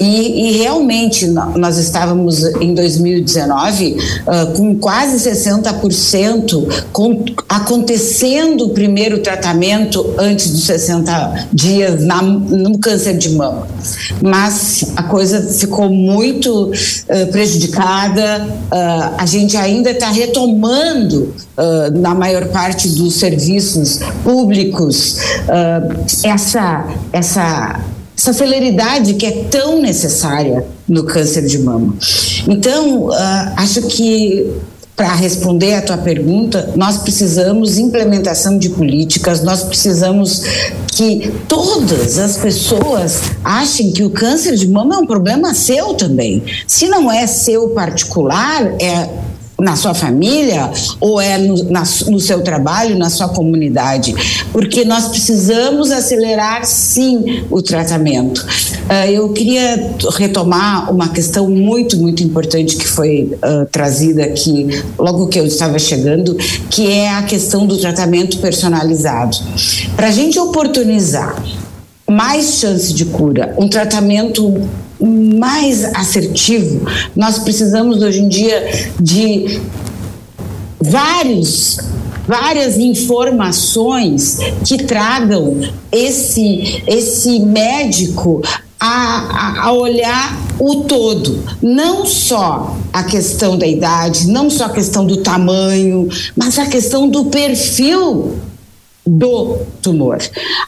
e, 0.03 0.49
e, 0.49 0.57
realmente 0.57 1.27
nós 1.27 1.77
estávamos 1.77 2.43
em 2.59 2.73
2019 2.73 3.97
uh, 4.27 4.53
com 4.53 4.75
quase 4.75 5.29
60% 5.29 6.85
com, 6.91 7.23
acontecendo 7.47 8.65
o 8.65 8.69
primeiro 8.71 9.19
tratamento 9.19 10.13
antes 10.17 10.51
dos 10.51 10.65
60 10.65 11.47
dias 11.53 12.03
na, 12.03 12.21
no 12.21 12.77
câncer 12.79 13.17
de 13.17 13.29
mama. 13.29 13.65
Mas 14.21 14.91
a 14.97 15.03
coisa 15.03 15.41
ficou 15.41 15.89
muito 15.89 16.65
uh, 16.65 17.31
prejudicada, 17.31 18.45
uh, 18.45 19.15
a 19.17 19.25
gente 19.25 19.55
ainda 19.55 19.91
está 19.91 20.09
retomando 20.09 21.33
na 21.93 22.15
maior 22.15 22.47
parte 22.47 22.89
dos 22.89 23.15
serviços 23.19 23.99
públicos 24.23 25.17
essa, 26.23 26.87
essa 27.11 27.79
essa 28.23 28.31
celeridade 28.31 29.15
que 29.15 29.25
é 29.25 29.43
tão 29.51 29.81
necessária 29.81 30.65
no 30.87 31.03
câncer 31.03 31.45
de 31.45 31.59
mama. 31.59 31.93
Então, 32.47 33.09
uh, 33.09 33.13
acho 33.57 33.81
que 33.83 34.49
para 34.95 35.13
responder 35.13 35.73
a 35.73 35.81
tua 35.81 35.97
pergunta, 35.97 36.71
nós 36.75 36.99
precisamos 36.99 37.77
implementação 37.77 38.57
de 38.57 38.69
políticas, 38.69 39.43
nós 39.43 39.63
precisamos 39.63 40.43
que 40.87 41.33
todas 41.49 42.17
as 42.17 42.37
pessoas 42.37 43.23
achem 43.43 43.91
que 43.91 44.03
o 44.03 44.11
câncer 44.11 44.55
de 44.55 44.69
mama 44.69 44.95
é 44.95 44.97
um 44.99 45.05
problema 45.05 45.53
seu 45.53 45.93
também. 45.95 46.43
Se 46.65 46.87
não 46.87 47.11
é 47.11 47.27
seu 47.27 47.69
particular, 47.69 48.63
é 48.79 49.09
na 49.63 49.77
sua 49.77 49.93
família 49.93 50.69
ou 50.99 51.19
é 51.21 51.37
no, 51.37 51.63
na, 51.63 51.83
no 52.07 52.19
seu 52.19 52.41
trabalho, 52.41 52.97
na 52.97 53.09
sua 53.09 53.29
comunidade, 53.29 54.13
porque 54.51 54.83
nós 54.83 55.07
precisamos 55.07 55.89
acelerar 55.89 56.65
sim 56.65 57.45
o 57.49 57.61
tratamento. 57.61 58.39
Uh, 58.39 59.09
eu 59.09 59.29
queria 59.29 59.95
retomar 60.17 60.91
uma 60.91 61.09
questão 61.09 61.49
muito, 61.49 61.97
muito 61.97 62.21
importante 62.21 62.75
que 62.75 62.87
foi 62.87 63.31
uh, 63.35 63.65
trazida 63.71 64.25
aqui 64.25 64.83
logo 64.99 65.27
que 65.27 65.39
eu 65.39 65.45
estava 65.45 65.79
chegando, 65.79 66.35
que 66.69 66.91
é 66.91 67.09
a 67.09 67.23
questão 67.23 67.65
do 67.65 67.77
tratamento 67.77 68.39
personalizado. 68.39 69.37
Para 69.95 70.07
a 70.07 70.11
gente 70.11 70.37
oportunizar 70.37 71.41
mais 72.09 72.59
chance 72.59 72.93
de 72.93 73.05
cura, 73.05 73.55
um 73.57 73.69
tratamento 73.69 74.61
mais 75.05 75.83
assertivo. 75.95 76.87
Nós 77.15 77.39
precisamos 77.39 78.01
hoje 78.01 78.19
em 78.19 78.27
dia 78.27 78.91
de 78.99 79.61
vários 80.79 81.79
várias 82.25 82.77
informações 82.77 84.37
que 84.65 84.77
tragam 84.85 85.59
esse 85.91 86.81
esse 86.87 87.39
médico 87.41 88.41
a, 88.79 89.67
a, 89.67 89.71
olhar 89.71 90.37
o 90.59 90.83
todo, 90.83 91.41
não 91.61 92.05
só 92.05 92.77
a 92.91 93.03
questão 93.03 93.57
da 93.57 93.65
idade, 93.65 94.27
não 94.27 94.49
só 94.49 94.65
a 94.65 94.69
questão 94.69 95.05
do 95.05 95.17
tamanho, 95.17 96.09
mas 96.35 96.59
a 96.59 96.65
questão 96.65 97.07
do 97.07 97.25
perfil 97.25 98.35
do 99.23 99.59
tumor. 99.81 100.17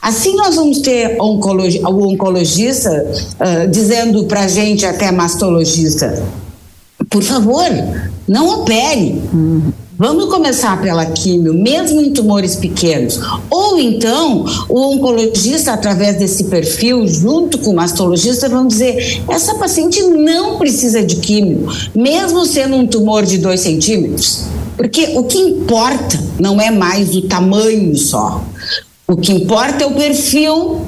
Assim 0.02 0.34
nós 0.38 0.56
vamos 0.56 0.80
ter 0.80 1.18
oncologi 1.20 1.82
o 1.84 2.08
oncologista 2.08 2.90
uh, 2.90 3.68
dizendo 3.70 4.24
para 4.26 4.42
a 4.42 4.48
gente, 4.48 4.86
até 4.86 5.12
mastologista, 5.12 6.24
por 7.10 7.22
favor, 7.22 7.66
não 8.26 8.62
opere. 8.62 9.22
Vamos 9.98 10.26
começar 10.26 10.82
pela 10.82 11.06
químio, 11.06 11.54
mesmo 11.54 12.02
em 12.02 12.12
tumores 12.12 12.56
pequenos. 12.56 13.20
Ou 13.50 13.78
então, 13.80 14.46
o 14.68 14.94
oncologista, 14.94 15.74
através 15.74 16.18
desse 16.18 16.46
perfil, 16.46 17.08
junto 17.08 17.58
com 17.60 17.72
o 17.72 17.76
mastologista, 17.76 18.50
vão 18.50 18.68
dizer: 18.68 19.22
essa 19.30 19.56
paciente 19.56 20.02
não 20.04 20.58
precisa 20.58 21.04
de 21.04 21.18
químio, 21.18 21.68
mesmo 21.94 22.46
sendo 22.46 22.76
um 22.76 22.88
tumor 22.88 23.24
de 23.24 23.38
2 23.38 23.60
centímetros. 23.60 24.55
Porque 24.76 25.14
o 25.16 25.24
que 25.24 25.38
importa 25.38 26.20
não 26.40 26.60
é 26.60 26.70
mais 26.70 27.16
o 27.16 27.24
tamanho 27.24 27.96
só. 27.96 28.44
O 29.08 29.16
que 29.16 29.32
importa 29.32 29.84
é 29.84 29.88
o 29.88 29.94
perfil 29.94 30.82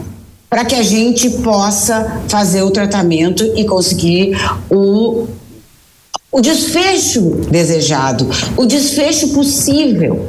para 0.50 0.66
que 0.66 0.76
a 0.76 0.84
gente 0.84 1.30
possa 1.30 2.22
fazer 2.28 2.62
o 2.64 2.72
tratamento 2.72 3.44
e 3.56 3.66
conseguir 3.66 4.38
o, 4.70 5.28
o 6.32 6.42
desfecho 6.42 7.22
desejado, 7.50 8.30
o 8.56 8.66
desfecho 8.66 9.30
possível. 9.30 10.28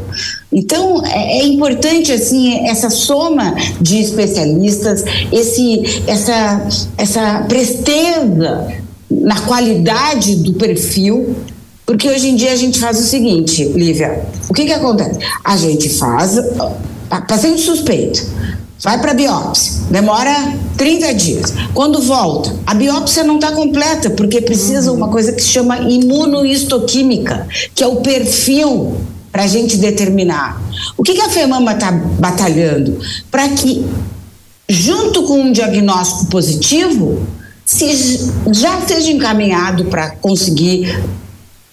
Então 0.52 1.04
é, 1.04 1.38
é, 1.38 1.46
importante 1.46 2.12
assim 2.12 2.66
essa 2.66 2.90
soma 2.90 3.54
de 3.80 4.00
especialistas, 4.00 5.04
esse 5.32 6.02
essa 6.06 6.66
essa 6.96 7.44
presteza 7.48 8.68
na 9.10 9.40
qualidade 9.42 10.36
do 10.36 10.54
perfil 10.54 11.36
porque 11.88 12.06
hoje 12.06 12.28
em 12.28 12.36
dia 12.36 12.52
a 12.52 12.56
gente 12.56 12.78
faz 12.78 13.00
o 13.00 13.02
seguinte, 13.02 13.64
Lívia, 13.64 14.22
o 14.46 14.52
que 14.52 14.66
que 14.66 14.74
acontece? 14.74 15.18
A 15.42 15.56
gente 15.56 15.88
faz, 15.88 16.38
paciente 17.26 17.62
suspeito, 17.62 18.26
vai 18.82 19.00
para 19.00 19.14
biópsia, 19.14 19.72
demora 19.90 20.54
30 20.76 21.14
dias. 21.14 21.54
Quando 21.72 22.02
volta, 22.02 22.54
a 22.66 22.74
biópsia 22.74 23.24
não 23.24 23.36
está 23.36 23.52
completa, 23.52 24.10
porque 24.10 24.42
precisa 24.42 24.92
uma 24.92 25.08
coisa 25.08 25.32
que 25.32 25.40
se 25.40 25.48
chama 25.48 25.78
imunohistoquímica, 25.78 27.48
que 27.74 27.82
é 27.82 27.86
o 27.86 28.02
perfil 28.02 28.98
para 29.32 29.44
a 29.44 29.46
gente 29.46 29.78
determinar. 29.78 30.60
O 30.94 31.02
que, 31.02 31.14
que 31.14 31.22
a 31.22 31.30
FEMAMA 31.30 31.72
está 31.72 31.90
batalhando? 31.90 33.00
Para 33.30 33.48
que, 33.48 33.86
junto 34.68 35.22
com 35.22 35.40
um 35.40 35.52
diagnóstico 35.52 36.26
positivo, 36.26 37.26
se 37.64 38.30
já 38.52 38.78
seja 38.82 39.10
encaminhado 39.10 39.86
para 39.86 40.10
conseguir 40.10 40.94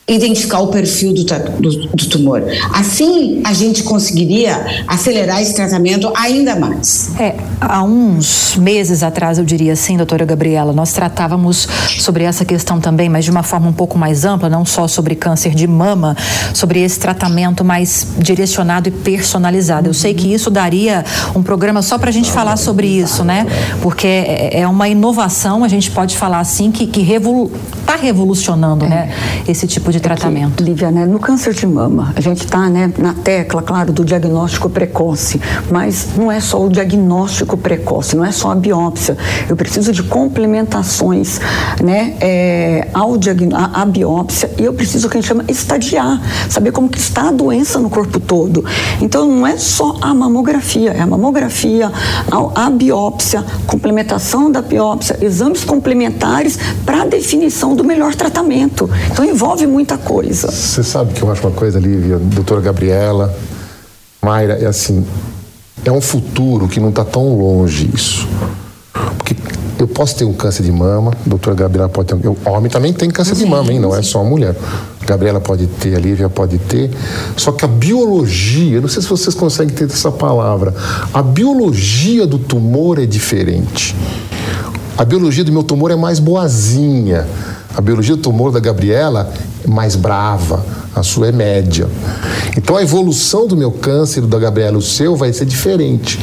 identificar 0.07 0.59
o 0.59 0.67
perfil 0.67 1.13
do, 1.13 1.23
do, 1.23 1.87
do, 1.87 2.05
tumor. 2.09 2.43
Assim, 2.71 3.41
a 3.43 3.53
gente 3.53 3.81
conseguiria 3.81 4.83
acelerar 4.87 5.41
esse 5.41 5.55
tratamento 5.55 6.11
ainda 6.15 6.55
mais. 6.55 7.09
É, 7.19 7.35
há 7.59 7.81
uns 7.81 8.55
meses 8.55 9.01
atrás, 9.01 9.39
eu 9.39 9.43
diria 9.43 9.73
assim, 9.73 9.97
doutora 9.97 10.23
Gabriela, 10.23 10.71
nós 10.73 10.93
tratávamos 10.93 11.67
sobre 11.97 12.23
essa 12.23 12.45
questão 12.45 12.79
também, 12.79 13.09
mas 13.09 13.25
de 13.25 13.31
uma 13.31 13.41
forma 13.41 13.67
um 13.67 13.73
pouco 13.73 13.97
mais 13.97 14.25
ampla, 14.25 14.47
não 14.47 14.63
só 14.63 14.87
sobre 14.87 15.15
câncer 15.15 15.55
de 15.55 15.65
mama, 15.65 16.15
sobre 16.53 16.83
esse 16.83 16.99
tratamento 16.99 17.65
mais 17.65 18.07
direcionado 18.19 18.87
e 18.89 18.91
personalizado. 18.91 19.89
Eu 19.89 19.93
sei 19.93 20.13
que 20.13 20.31
isso 20.31 20.51
daria 20.51 21.03
um 21.35 21.41
programa 21.41 21.81
só 21.81 21.97
para 21.97 22.09
a 22.09 22.13
gente 22.13 22.31
falar 22.31 22.57
sobre 22.57 22.87
isso, 22.87 23.23
né? 23.23 23.47
Porque 23.81 24.05
é, 24.05 24.59
é 24.59 24.67
uma 24.67 24.87
inovação, 24.87 25.63
a 25.63 25.67
gente 25.67 25.89
pode 25.89 26.15
falar 26.15 26.41
assim, 26.41 26.69
que, 26.69 26.85
que 26.85 27.01
revolu 27.01 27.51
está 27.85 27.95
revolucionando, 27.95 28.85
é. 28.85 28.89
né? 28.89 29.15
Esse 29.47 29.67
tipo 29.67 29.91
de 29.91 29.99
tratamento? 29.99 30.53
É 30.53 30.57
que, 30.57 30.63
Lívia, 30.63 30.89
né, 30.89 31.05
no 31.05 31.19
câncer 31.19 31.53
de 31.53 31.67
mama, 31.67 32.11
a 32.15 32.21
gente 32.21 32.43
está 32.43 32.67
né, 32.67 32.91
na 32.97 33.13
tecla, 33.13 33.61
claro, 33.61 33.93
do 33.93 34.03
diagnóstico 34.03 34.69
precoce, 34.69 35.39
mas 35.69 36.09
não 36.17 36.31
é 36.31 36.39
só 36.39 36.65
o 36.65 36.69
diagnóstico 36.69 37.55
precoce, 37.55 38.15
não 38.15 38.25
é 38.25 38.31
só 38.31 38.51
a 38.51 38.55
biópsia. 38.55 39.15
Eu 39.47 39.55
preciso 39.55 39.91
de 39.91 40.01
complementações 40.01 41.39
né, 41.81 42.15
é, 42.19 42.87
ao 42.93 43.15
a, 43.53 43.81
a 43.81 43.85
biópsia 43.85 44.49
e 44.57 44.63
eu 44.63 44.73
preciso, 44.73 45.07
que 45.07 45.17
a 45.17 45.21
gente 45.21 45.27
chama, 45.27 45.45
estadiar, 45.47 46.19
saber 46.49 46.71
como 46.71 46.89
que 46.89 46.97
está 46.97 47.29
a 47.29 47.31
doença 47.31 47.79
no 47.79 47.89
corpo 47.89 48.19
todo. 48.19 48.65
Então, 48.99 49.27
não 49.27 49.45
é 49.45 49.57
só 49.57 49.95
a 50.01 50.13
mamografia, 50.13 50.91
é 50.91 51.01
a 51.01 51.07
mamografia, 51.07 51.91
a, 52.31 52.65
a 52.65 52.69
biópsia, 52.69 53.45
complementação 53.67 54.51
da 54.51 54.61
biópsia, 54.61 55.17
exames 55.21 55.63
complementares 55.63 56.57
para 56.83 57.03
a 57.03 57.05
definição 57.05 57.74
do 57.75 57.83
melhor 57.83 58.15
tratamento. 58.15 58.89
Então, 59.11 59.23
envolve 59.25 59.67
muita 59.67 59.97
coisa. 59.97 60.51
Você 60.51 60.83
sabe 60.83 61.13
que 61.13 61.21
eu 61.21 61.31
acho 61.31 61.45
uma 61.45 61.55
coisa, 61.55 61.79
Lívia, 61.79 62.17
doutora 62.17 62.61
Gabriela, 62.61 63.35
Mayra, 64.21 64.53
é 64.53 64.65
assim, 64.65 65.05
é 65.83 65.91
um 65.91 66.01
futuro 66.01 66.67
que 66.67 66.79
não 66.79 66.89
está 66.89 67.05
tão 67.05 67.37
longe 67.37 67.89
isso. 67.93 68.27
Porque 69.17 69.35
eu 69.77 69.87
posso 69.87 70.15
ter 70.15 70.25
um 70.25 70.33
câncer 70.33 70.63
de 70.63 70.71
mama, 70.71 71.11
a 71.11 71.29
doutora 71.29 71.55
Gabriela 71.55 71.89
pode 71.89 72.07
ter. 72.07 72.27
O 72.27 72.37
homem 72.45 72.71
também 72.71 72.93
tem 72.93 73.09
câncer 73.09 73.35
sim, 73.35 73.43
de 73.43 73.49
mama, 73.49 73.71
hein? 73.71 73.79
Não 73.79 73.89
é 73.89 73.95
sim. 73.95 73.99
é 73.99 74.03
só 74.03 74.21
a 74.21 74.23
mulher. 74.23 74.55
A 75.01 75.05
Gabriela 75.05 75.39
pode 75.39 75.67
ter, 75.67 75.95
a 75.95 75.99
Lívia 75.99 76.29
pode 76.29 76.57
ter. 76.57 76.89
Só 77.37 77.51
que 77.51 77.65
a 77.65 77.67
biologia, 77.67 78.81
não 78.81 78.87
sei 78.87 79.01
se 79.01 79.07
vocês 79.07 79.35
conseguem 79.35 79.75
ter 79.75 79.85
essa 79.85 80.11
palavra, 80.11 80.73
a 81.13 81.21
biologia 81.21 82.25
do 82.25 82.39
tumor 82.39 82.99
é 82.99 83.05
diferente. 83.05 83.95
A 84.97 85.03
biologia 85.03 85.43
do 85.43 85.51
meu 85.51 85.63
tumor 85.63 85.91
é 85.91 85.95
mais 85.95 86.19
boazinha. 86.19 87.27
A 87.75 87.81
biologia 87.81 88.15
do 88.15 88.21
tumor 88.21 88.51
da 88.51 88.59
Gabriela 88.59 89.31
mais 89.67 89.95
brava, 89.95 90.65
a 90.95 91.03
sua 91.03 91.27
é 91.27 91.31
média. 91.31 91.87
Então 92.55 92.77
a 92.77 92.81
evolução 92.81 93.47
do 93.47 93.57
meu 93.57 93.71
câncer, 93.71 94.21
da 94.21 94.39
Gabriela, 94.39 94.77
o 94.77 94.81
seu, 94.81 95.15
vai 95.15 95.33
ser 95.33 95.45
diferente. 95.45 96.19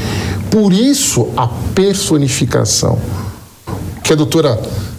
Por 0.51 0.73
isso 0.73 1.29
a 1.37 1.47
personificação. 1.75 2.99
Que 4.03 4.13
a 4.13 4.17
doutora 4.17 4.59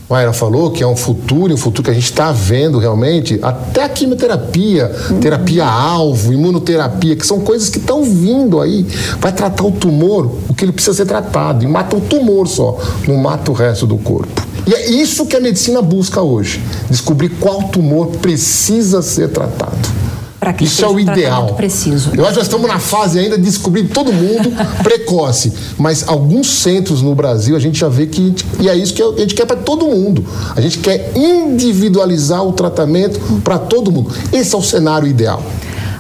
Mayra 0.10 0.32
falou, 0.32 0.70
que 0.70 0.84
é 0.84 0.88
um 0.88 0.96
futuro, 0.96 1.54
um 1.54 1.58
futuro 1.58 1.86
que 1.86 1.90
a 1.90 1.94
gente 1.94 2.04
está 2.04 2.32
vendo 2.32 2.78
realmente, 2.78 3.40
até 3.42 3.84
a 3.84 3.90
quimioterapia, 3.90 4.92
uhum. 5.10 5.20
terapia-alvo, 5.20 6.32
imunoterapia, 6.32 7.16
que 7.16 7.26
são 7.26 7.40
coisas 7.40 7.70
que 7.70 7.80
estão 7.80 8.04
vindo 8.04 8.62
aí. 8.62 8.86
Vai 9.20 9.32
tratar 9.32 9.64
o 9.64 9.72
tumor, 9.72 10.32
o 10.48 10.54
que 10.54 10.66
ele 10.66 10.72
precisa 10.72 10.96
ser 10.96 11.06
tratado, 11.06 11.64
e 11.64 11.68
mata 11.68 11.96
o 11.96 12.02
tumor 12.02 12.48
só, 12.48 12.78
não 13.08 13.18
mata 13.18 13.50
o 13.50 13.56
resto 13.56 13.88
do 13.88 13.98
corpo. 13.98 14.53
E 14.66 14.74
é 14.74 14.90
isso 14.92 15.26
que 15.26 15.36
a 15.36 15.40
medicina 15.40 15.82
busca 15.82 16.22
hoje: 16.22 16.62
descobrir 16.90 17.30
qual 17.30 17.64
tumor 17.64 18.08
precisa 18.18 19.02
ser 19.02 19.30
tratado 19.30 20.04
para 20.44 20.52
que 20.52 20.66
Isso 20.66 20.84
é 20.84 20.90
o 20.90 21.00
ideal. 21.00 21.54
preciso. 21.56 22.12
Eu 22.14 22.26
acho 22.26 22.34
que 22.34 22.40
nós 22.40 22.48
estamos 22.48 22.68
na 22.68 22.78
fase 22.78 23.18
ainda 23.18 23.38
de 23.38 23.44
descobrir 23.46 23.88
todo 23.88 24.12
mundo 24.12 24.52
precoce, 24.84 25.54
mas 25.78 26.06
alguns 26.06 26.48
centros 26.48 27.02
no 27.02 27.16
Brasil 27.16 27.56
a 27.56 27.60
gente 27.60 27.80
já 27.80 27.88
vê 27.88 28.08
que 28.08 28.36
e 28.60 28.68
é 28.68 28.76
isso 28.76 28.94
que 28.94 29.02
a 29.02 29.18
gente 29.18 29.36
quer 29.36 29.46
para 29.46 29.56
todo 29.56 29.88
mundo. 29.88 30.26
A 30.54 30.60
gente 30.60 30.80
quer 30.80 31.14
individualizar 31.16 32.46
o 32.46 32.52
tratamento 32.52 33.22
para 33.42 33.58
todo 33.58 33.90
mundo. 33.90 34.14
Esse 34.34 34.54
é 34.54 34.58
o 34.58 34.62
cenário 34.62 35.08
ideal. 35.08 35.42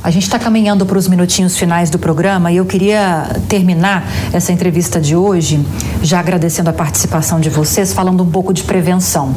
A 0.03 0.11
gente 0.11 0.23
está 0.23 0.37
caminhando 0.37 0.85
para 0.85 0.97
os 0.97 1.07
minutinhos 1.07 1.57
finais 1.57 1.89
do 1.89 1.97
programa 1.97 2.51
e 2.51 2.57
eu 2.57 2.65
queria 2.65 3.39
terminar 3.47 4.05
essa 4.33 4.51
entrevista 4.51 4.99
de 4.99 5.15
hoje 5.15 5.65
já 6.01 6.19
agradecendo 6.19 6.69
a 6.69 6.73
participação 6.73 7.39
de 7.39 7.49
vocês, 7.49 7.93
falando 7.93 8.21
um 8.21 8.29
pouco 8.29 8.53
de 8.53 8.63
prevenção. 8.63 9.33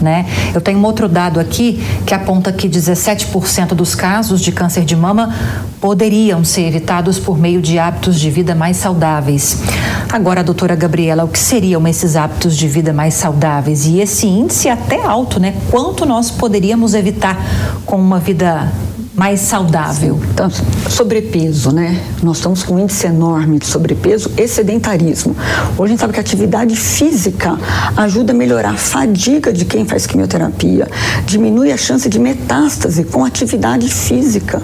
Né? 0.00 0.24
Eu 0.54 0.62
tenho 0.62 0.78
um 0.78 0.84
outro 0.84 1.10
dado 1.10 1.38
aqui 1.38 1.78
que 2.06 2.14
aponta 2.14 2.50
que 2.50 2.70
17% 2.70 3.74
dos 3.74 3.94
casos 3.94 4.40
de 4.40 4.50
câncer 4.50 4.86
de 4.86 4.96
mama 4.96 5.34
poderiam 5.78 6.42
ser 6.42 6.62
evitados 6.62 7.18
por 7.18 7.38
meio 7.38 7.60
de 7.60 7.78
hábitos 7.78 8.18
de 8.18 8.30
vida 8.30 8.54
mais 8.54 8.78
saudáveis. 8.78 9.62
Agora, 10.10 10.42
doutora 10.42 10.74
Gabriela, 10.74 11.22
o 11.22 11.28
que 11.28 11.38
seriam 11.38 11.86
esses 11.86 12.16
hábitos 12.16 12.56
de 12.56 12.66
vida 12.66 12.94
mais 12.94 13.12
saudáveis? 13.12 13.84
E 13.84 14.00
esse 14.00 14.26
índice 14.26 14.68
é 14.68 14.72
até 14.72 15.04
alto, 15.04 15.38
né? 15.38 15.54
Quanto 15.70 16.06
nós 16.06 16.30
poderíamos 16.30 16.94
evitar 16.94 17.38
com 17.84 17.96
uma 17.96 18.18
vida 18.18 18.72
mais 19.14 19.40
saudável? 19.40 20.20
Então, 20.30 20.50
sobrepeso, 20.88 21.70
né? 21.70 22.02
Nós 22.22 22.38
estamos 22.38 22.62
com 22.62 22.74
um 22.74 22.78
índice 22.78 23.06
enorme 23.06 23.58
de 23.58 23.66
sobrepeso 23.66 24.30
e 24.36 24.48
sedentarismo. 24.48 25.36
Hoje 25.76 25.82
a 25.82 25.86
gente 25.88 26.00
sabe 26.00 26.12
que 26.12 26.20
a 26.20 26.22
atividade 26.22 26.74
física 26.76 27.58
ajuda 27.96 28.32
a 28.32 28.36
melhorar 28.36 28.70
a 28.70 28.76
fadiga 28.76 29.52
de 29.52 29.64
quem 29.64 29.84
faz 29.84 30.06
quimioterapia, 30.06 30.88
diminui 31.26 31.72
a 31.72 31.76
chance 31.76 32.08
de 32.08 32.18
metástase 32.18 33.04
com 33.04 33.24
atividade 33.24 33.88
física. 33.88 34.62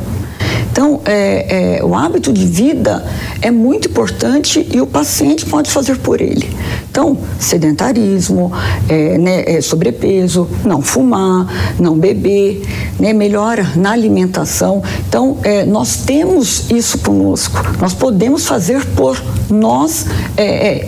Então, 0.79 1.01
é, 1.07 1.79
é, 1.81 1.85
o 1.85 1.93
hábito 1.93 2.33
de 2.33 2.47
vida 2.47 3.05
é 3.43 3.51
muito 3.51 3.89
importante 3.89 4.65
e 4.73 4.81
o 4.81 4.87
paciente 4.87 5.45
pode 5.45 5.73
fazer 5.73 5.99
por 5.99 6.21
ele. 6.21 6.49
Então, 6.89 7.19
sedentarismo, 7.37 8.53
é, 8.89 9.19
né, 9.19 9.43
é, 9.45 9.61
sobrepeso, 9.61 10.49
não 10.65 10.81
fumar, 10.81 11.75
não 11.81 11.99
beber, 11.99 12.63
né, 12.97 13.13
melhora 13.13 13.73
na 13.75 13.91
alimentação. 13.91 14.81
Então, 15.09 15.39
é, 15.43 15.65
nós 15.65 15.97
temos 15.97 16.71
isso 16.71 16.99
conosco. 16.99 17.61
Nós 17.81 17.93
podemos 17.93 18.47
fazer 18.47 18.87
por 18.95 19.21
nós 19.51 20.07
é, 20.37 20.87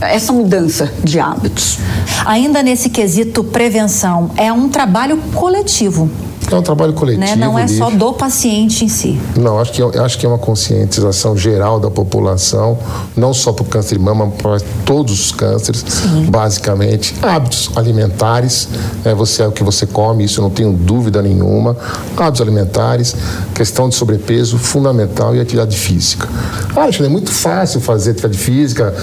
essa 0.00 0.32
mudança 0.32 0.92
de 1.02 1.18
hábitos. 1.18 1.80
Ainda 2.24 2.62
nesse 2.62 2.88
quesito 2.88 3.42
prevenção, 3.42 4.30
é 4.36 4.52
um 4.52 4.68
trabalho 4.68 5.18
coletivo. 5.34 6.08
É 6.50 6.56
um 6.56 6.62
trabalho 6.62 6.92
coletivo. 6.92 7.24
Né? 7.24 7.36
Não 7.36 7.58
é 7.58 7.66
só 7.66 7.90
do 7.90 8.12
paciente 8.12 8.84
em 8.84 8.88
si. 8.88 9.20
Não, 9.36 9.58
acho 9.58 9.72
que, 9.72 9.82
é, 9.82 9.98
acho 10.00 10.18
que 10.18 10.26
é 10.26 10.28
uma 10.28 10.38
conscientização 10.38 11.36
geral 11.36 11.80
da 11.80 11.90
população, 11.90 12.78
não 13.16 13.32
só 13.32 13.52
para 13.52 13.62
o 13.62 13.66
câncer 13.66 13.96
de 13.96 14.00
mama, 14.00 14.28
para 14.30 14.58
todos 14.84 15.12
os 15.20 15.32
cânceres, 15.32 15.84
Sim. 15.86 16.26
basicamente. 16.30 17.14
Hábitos 17.22 17.70
alimentares, 17.76 18.68
é, 19.04 19.14
você 19.14 19.42
é 19.42 19.48
o 19.48 19.52
que 19.52 19.64
você 19.64 19.86
come, 19.86 20.24
isso 20.24 20.40
eu 20.40 20.42
não 20.42 20.50
tenho 20.50 20.72
dúvida 20.72 21.22
nenhuma. 21.22 21.76
Hábitos 22.16 22.40
alimentares, 22.40 23.16
questão 23.54 23.88
de 23.88 23.94
sobrepeso, 23.94 24.58
fundamental 24.58 25.34
e 25.34 25.40
atividade 25.40 25.76
física. 25.76 26.28
Ah, 26.76 26.88
é 26.88 27.08
muito 27.08 27.30
fácil 27.32 27.80
fazer 27.80 28.12
atividade 28.12 28.38
física. 28.38 28.94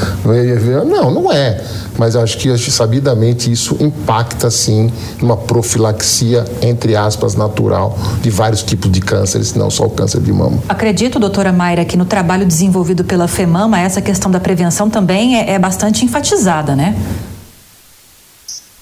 Não, 0.85 1.11
não 1.11 1.31
é. 1.31 1.61
Mas 1.97 2.15
acho 2.15 2.37
que 2.37 2.57
sabidamente 2.57 3.51
isso 3.51 3.75
impacta, 3.79 4.49
sim, 4.49 4.91
numa 5.21 5.37
profilaxia, 5.37 6.45
entre 6.61 6.95
aspas, 6.95 7.35
natural 7.35 7.97
de 8.21 8.29
vários 8.29 8.63
tipos 8.63 8.91
de 8.91 9.01
cânceres, 9.01 9.53
não 9.53 9.69
só 9.69 9.85
o 9.85 9.89
câncer 9.89 10.21
de 10.21 10.31
mama. 10.31 10.57
Acredito, 10.67 11.19
doutora 11.19 11.51
Mayra, 11.51 11.85
que 11.85 11.97
no 11.97 12.05
trabalho 12.05 12.45
desenvolvido 12.45 13.03
pela 13.03 13.27
FEMAMA, 13.27 13.79
essa 13.79 14.01
questão 14.01 14.31
da 14.31 14.39
prevenção 14.39 14.89
também 14.89 15.37
é, 15.37 15.51
é 15.51 15.59
bastante 15.59 16.05
enfatizada, 16.05 16.75
né? 16.75 16.95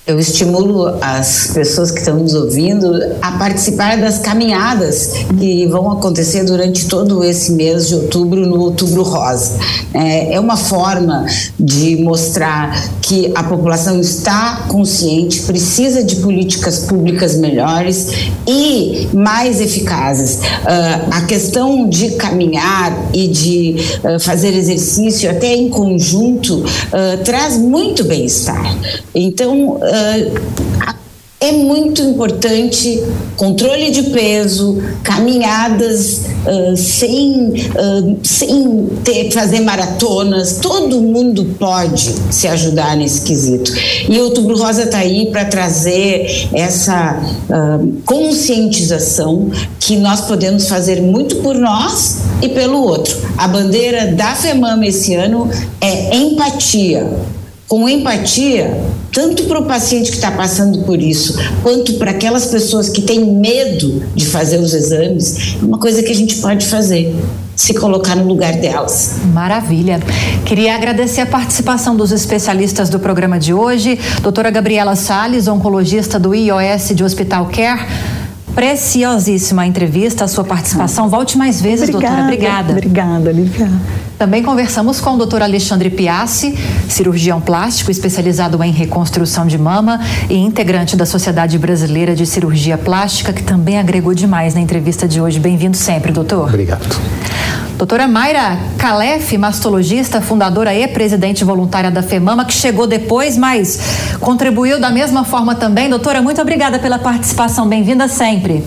Eu 0.09 0.17
estimulo 0.17 0.87
as 1.03 1.51
pessoas 1.53 1.91
que 1.91 1.99
estão 1.99 2.17
nos 2.17 2.33
ouvindo 2.33 2.99
a 3.21 3.33
participar 3.33 3.95
das 3.95 4.17
caminhadas 4.17 5.11
que 5.39 5.67
vão 5.67 5.91
acontecer 5.91 6.43
durante 6.45 6.87
todo 6.87 7.23
esse 7.23 7.51
mês 7.51 7.87
de 7.87 7.93
outubro, 7.93 8.43
no 8.43 8.59
Outubro 8.59 9.03
Rosa. 9.03 9.59
É, 9.93 10.33
é 10.33 10.39
uma 10.39 10.57
forma 10.57 11.27
de 11.59 11.97
mostrar 11.97 12.89
que 13.03 13.31
a 13.35 13.43
população 13.43 13.99
está 13.99 14.65
consciente, 14.67 15.41
precisa 15.41 16.03
de 16.03 16.15
políticas 16.15 16.79
públicas 16.79 17.35
melhores 17.35 18.07
e 18.47 19.09
mais 19.13 19.61
eficazes. 19.61 20.37
Uh, 20.37 21.09
a 21.11 21.21
questão 21.27 21.87
de 21.87 22.13
caminhar 22.15 22.97
e 23.13 23.27
de 23.27 23.75
uh, 24.03 24.19
fazer 24.19 24.55
exercício, 24.55 25.29
até 25.29 25.53
em 25.53 25.69
conjunto, 25.69 26.55
uh, 26.55 27.23
traz 27.23 27.57
muito 27.57 28.03
bem-estar. 28.03 28.75
Então, 29.13 29.79
é 31.41 31.53
muito 31.53 32.01
importante 32.01 33.01
controle 33.37 33.91
de 33.91 34.03
peso, 34.03 34.77
caminhadas 35.01 36.25
uh, 36.45 36.75
sem, 36.75 37.49
uh, 37.49 38.19
sem 38.21 38.87
ter, 39.05 39.31
fazer 39.31 39.61
maratonas. 39.61 40.59
Todo 40.61 40.99
mundo 40.99 41.55
pode 41.57 42.13
se 42.29 42.45
ajudar 42.45 42.97
nesse 42.97 43.21
quesito. 43.21 43.71
E 44.09 44.19
Outubro 44.19 44.57
Rosa 44.57 44.83
está 44.83 44.97
aí 44.97 45.27
para 45.31 45.45
trazer 45.45 46.49
essa 46.53 47.21
uh, 47.49 48.01
conscientização 48.05 49.49
que 49.79 49.95
nós 49.95 50.21
podemos 50.21 50.67
fazer 50.67 51.01
muito 51.01 51.37
por 51.37 51.55
nós 51.55 52.17
e 52.41 52.49
pelo 52.49 52.83
outro. 52.83 53.17
A 53.37 53.47
bandeira 53.47 54.07
da 54.07 54.35
FEMAMA 54.35 54.87
esse 54.87 55.15
ano 55.15 55.49
é 55.79 56.17
empatia 56.17 57.07
com 57.69 57.87
empatia, 57.87 58.81
tanto 59.13 59.43
para 59.43 59.59
o 59.59 59.65
paciente 59.65 60.09
que 60.09 60.17
está 60.17 60.31
passando 60.31 60.79
por 60.79 60.99
isso, 60.99 61.37
quanto 61.61 61.93
para 61.93 62.09
aquelas 62.09 62.47
pessoas 62.47 62.89
que 62.89 63.03
têm 63.03 63.23
medo 63.23 64.03
de 64.15 64.25
fazer 64.25 64.57
os 64.57 64.73
exames, 64.73 65.55
é 65.61 65.63
uma 65.63 65.77
coisa 65.77 66.01
que 66.01 66.11
a 66.11 66.15
gente 66.15 66.37
pode 66.37 66.65
fazer. 66.65 67.15
Se 67.55 67.73
colocar 67.73 68.15
no 68.15 68.25
lugar 68.25 68.53
delas. 68.53 69.17
Maravilha. 69.33 69.99
Queria 70.45 70.73
agradecer 70.75 71.21
a 71.21 71.25
participação 71.25 71.95
dos 71.95 72.11
especialistas 72.11 72.89
do 72.89 72.97
programa 72.99 73.37
de 73.37 73.53
hoje. 73.53 73.99
Doutora 74.23 74.49
Gabriela 74.49 74.95
Sales, 74.95 75.45
oncologista 75.47 76.17
do 76.17 76.33
IOS 76.33 76.95
de 76.95 77.03
Hospital 77.03 77.47
Care. 77.47 77.85
Preciosíssima 78.55 79.67
entrevista, 79.67 80.23
a 80.23 80.27
sua 80.29 80.45
participação. 80.45 81.09
Volte 81.09 81.37
mais 81.37 81.61
vezes, 81.61 81.89
obrigada, 81.89 82.15
doutora. 82.15 82.33
Obrigada. 82.33 82.71
Obrigada, 82.71 83.31
Lívia. 83.31 83.69
Também 84.19 84.43
conversamos 84.43 84.99
com 84.99 85.11
o 85.11 85.25
Dr. 85.25 85.41
Alexandre 85.41 85.89
Piassi, 85.89 86.53
cirurgião 86.89 87.39
plástico 87.39 87.89
especializado 87.89 88.61
em 88.61 88.69
reconstrução 88.69 89.47
de 89.47 89.57
mama 89.57 90.01
e 90.29 90.35
integrante 90.35 90.97
da 90.97 91.05
Sociedade 91.05 91.57
Brasileira 91.57 92.13
de 92.13 92.25
Cirurgia 92.25 92.77
Plástica, 92.77 93.31
que 93.31 93.41
também 93.41 93.79
agregou 93.79 94.13
demais 94.13 94.53
na 94.53 94.59
entrevista 94.59 95.07
de 95.07 95.21
hoje. 95.21 95.39
Bem-vindo 95.39 95.77
sempre, 95.77 96.11
doutor. 96.11 96.49
Obrigado. 96.49 96.99
Doutora 97.77 98.09
Mayra 98.09 98.59
Calef, 98.77 99.37
mastologista, 99.37 100.19
fundadora 100.19 100.75
e 100.75 100.85
presidente 100.85 101.45
voluntária 101.45 101.89
da 101.89 102.03
FEMAMA, 102.03 102.43
que 102.43 102.51
chegou 102.51 102.85
depois, 102.85 103.37
mas 103.37 103.79
contribuiu 104.19 104.81
da 104.81 104.89
mesma 104.89 105.23
forma 105.23 105.55
também. 105.55 105.89
Doutora, 105.89 106.21
muito 106.21 106.41
obrigada 106.41 106.77
pela 106.77 106.99
participação. 106.99 107.65
Bem-vinda 107.69 108.09
sempre. 108.09 108.65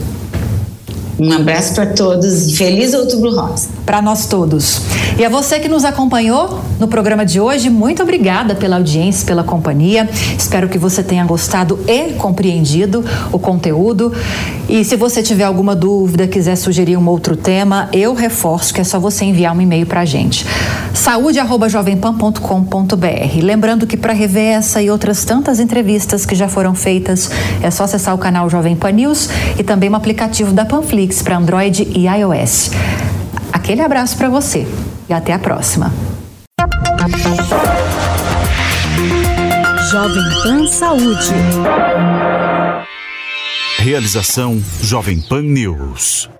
Um 1.20 1.30
abraço 1.30 1.74
para 1.74 1.86
todos. 1.86 2.56
Feliz 2.56 2.94
Outubro 2.94 3.34
Rosa. 3.34 3.68
Para 3.92 4.00
nós 4.00 4.24
todos. 4.24 4.80
E 5.18 5.24
a 5.24 5.28
você 5.28 5.60
que 5.60 5.68
nos 5.68 5.84
acompanhou 5.84 6.62
no 6.80 6.88
programa 6.88 7.26
de 7.26 7.38
hoje, 7.38 7.68
muito 7.68 8.02
obrigada 8.02 8.54
pela 8.54 8.76
audiência, 8.76 9.26
pela 9.26 9.44
companhia. 9.44 10.08
Espero 10.38 10.66
que 10.66 10.78
você 10.78 11.02
tenha 11.02 11.22
gostado 11.26 11.78
e 11.86 12.14
compreendido 12.14 13.04
o 13.30 13.38
conteúdo. 13.38 14.10
E 14.66 14.82
se 14.82 14.96
você 14.96 15.22
tiver 15.22 15.44
alguma 15.44 15.76
dúvida, 15.76 16.26
quiser 16.26 16.56
sugerir 16.56 16.96
um 16.96 17.06
outro 17.06 17.36
tema, 17.36 17.90
eu 17.92 18.14
reforço 18.14 18.72
que 18.72 18.80
é 18.80 18.84
só 18.84 18.98
você 18.98 19.26
enviar 19.26 19.54
um 19.54 19.60
e-mail 19.60 19.84
para 19.84 20.00
a 20.00 20.06
gente. 20.06 20.46
saúde@jovempan.com.br. 20.94 23.42
Lembrando 23.42 23.86
que 23.86 23.98
para 23.98 24.14
rever 24.14 24.54
essa 24.54 24.80
e 24.80 24.88
outras 24.88 25.22
tantas 25.26 25.60
entrevistas 25.60 26.24
que 26.24 26.34
já 26.34 26.48
foram 26.48 26.74
feitas, 26.74 27.30
é 27.62 27.70
só 27.70 27.84
acessar 27.84 28.14
o 28.14 28.18
canal 28.18 28.48
Jovem 28.48 28.74
Pan 28.74 28.92
News 28.92 29.28
e 29.58 29.62
também 29.62 29.90
o 29.90 29.94
aplicativo 29.94 30.54
da 30.54 30.64
Panflix 30.64 31.20
para 31.20 31.36
Android 31.36 31.86
e 31.94 32.06
iOS. 32.06 32.70
Aquele 33.52 33.82
abraço 33.82 34.16
para 34.16 34.28
você 34.28 34.66
e 35.08 35.12
até 35.12 35.32
a 35.32 35.38
próxima. 35.38 35.92
Jovem 39.90 40.22
Pan 40.42 40.66
Saúde. 40.66 41.34
Realização 43.78 44.62
Jovem 44.80 45.20
Pan 45.20 45.42
News. 45.42 46.30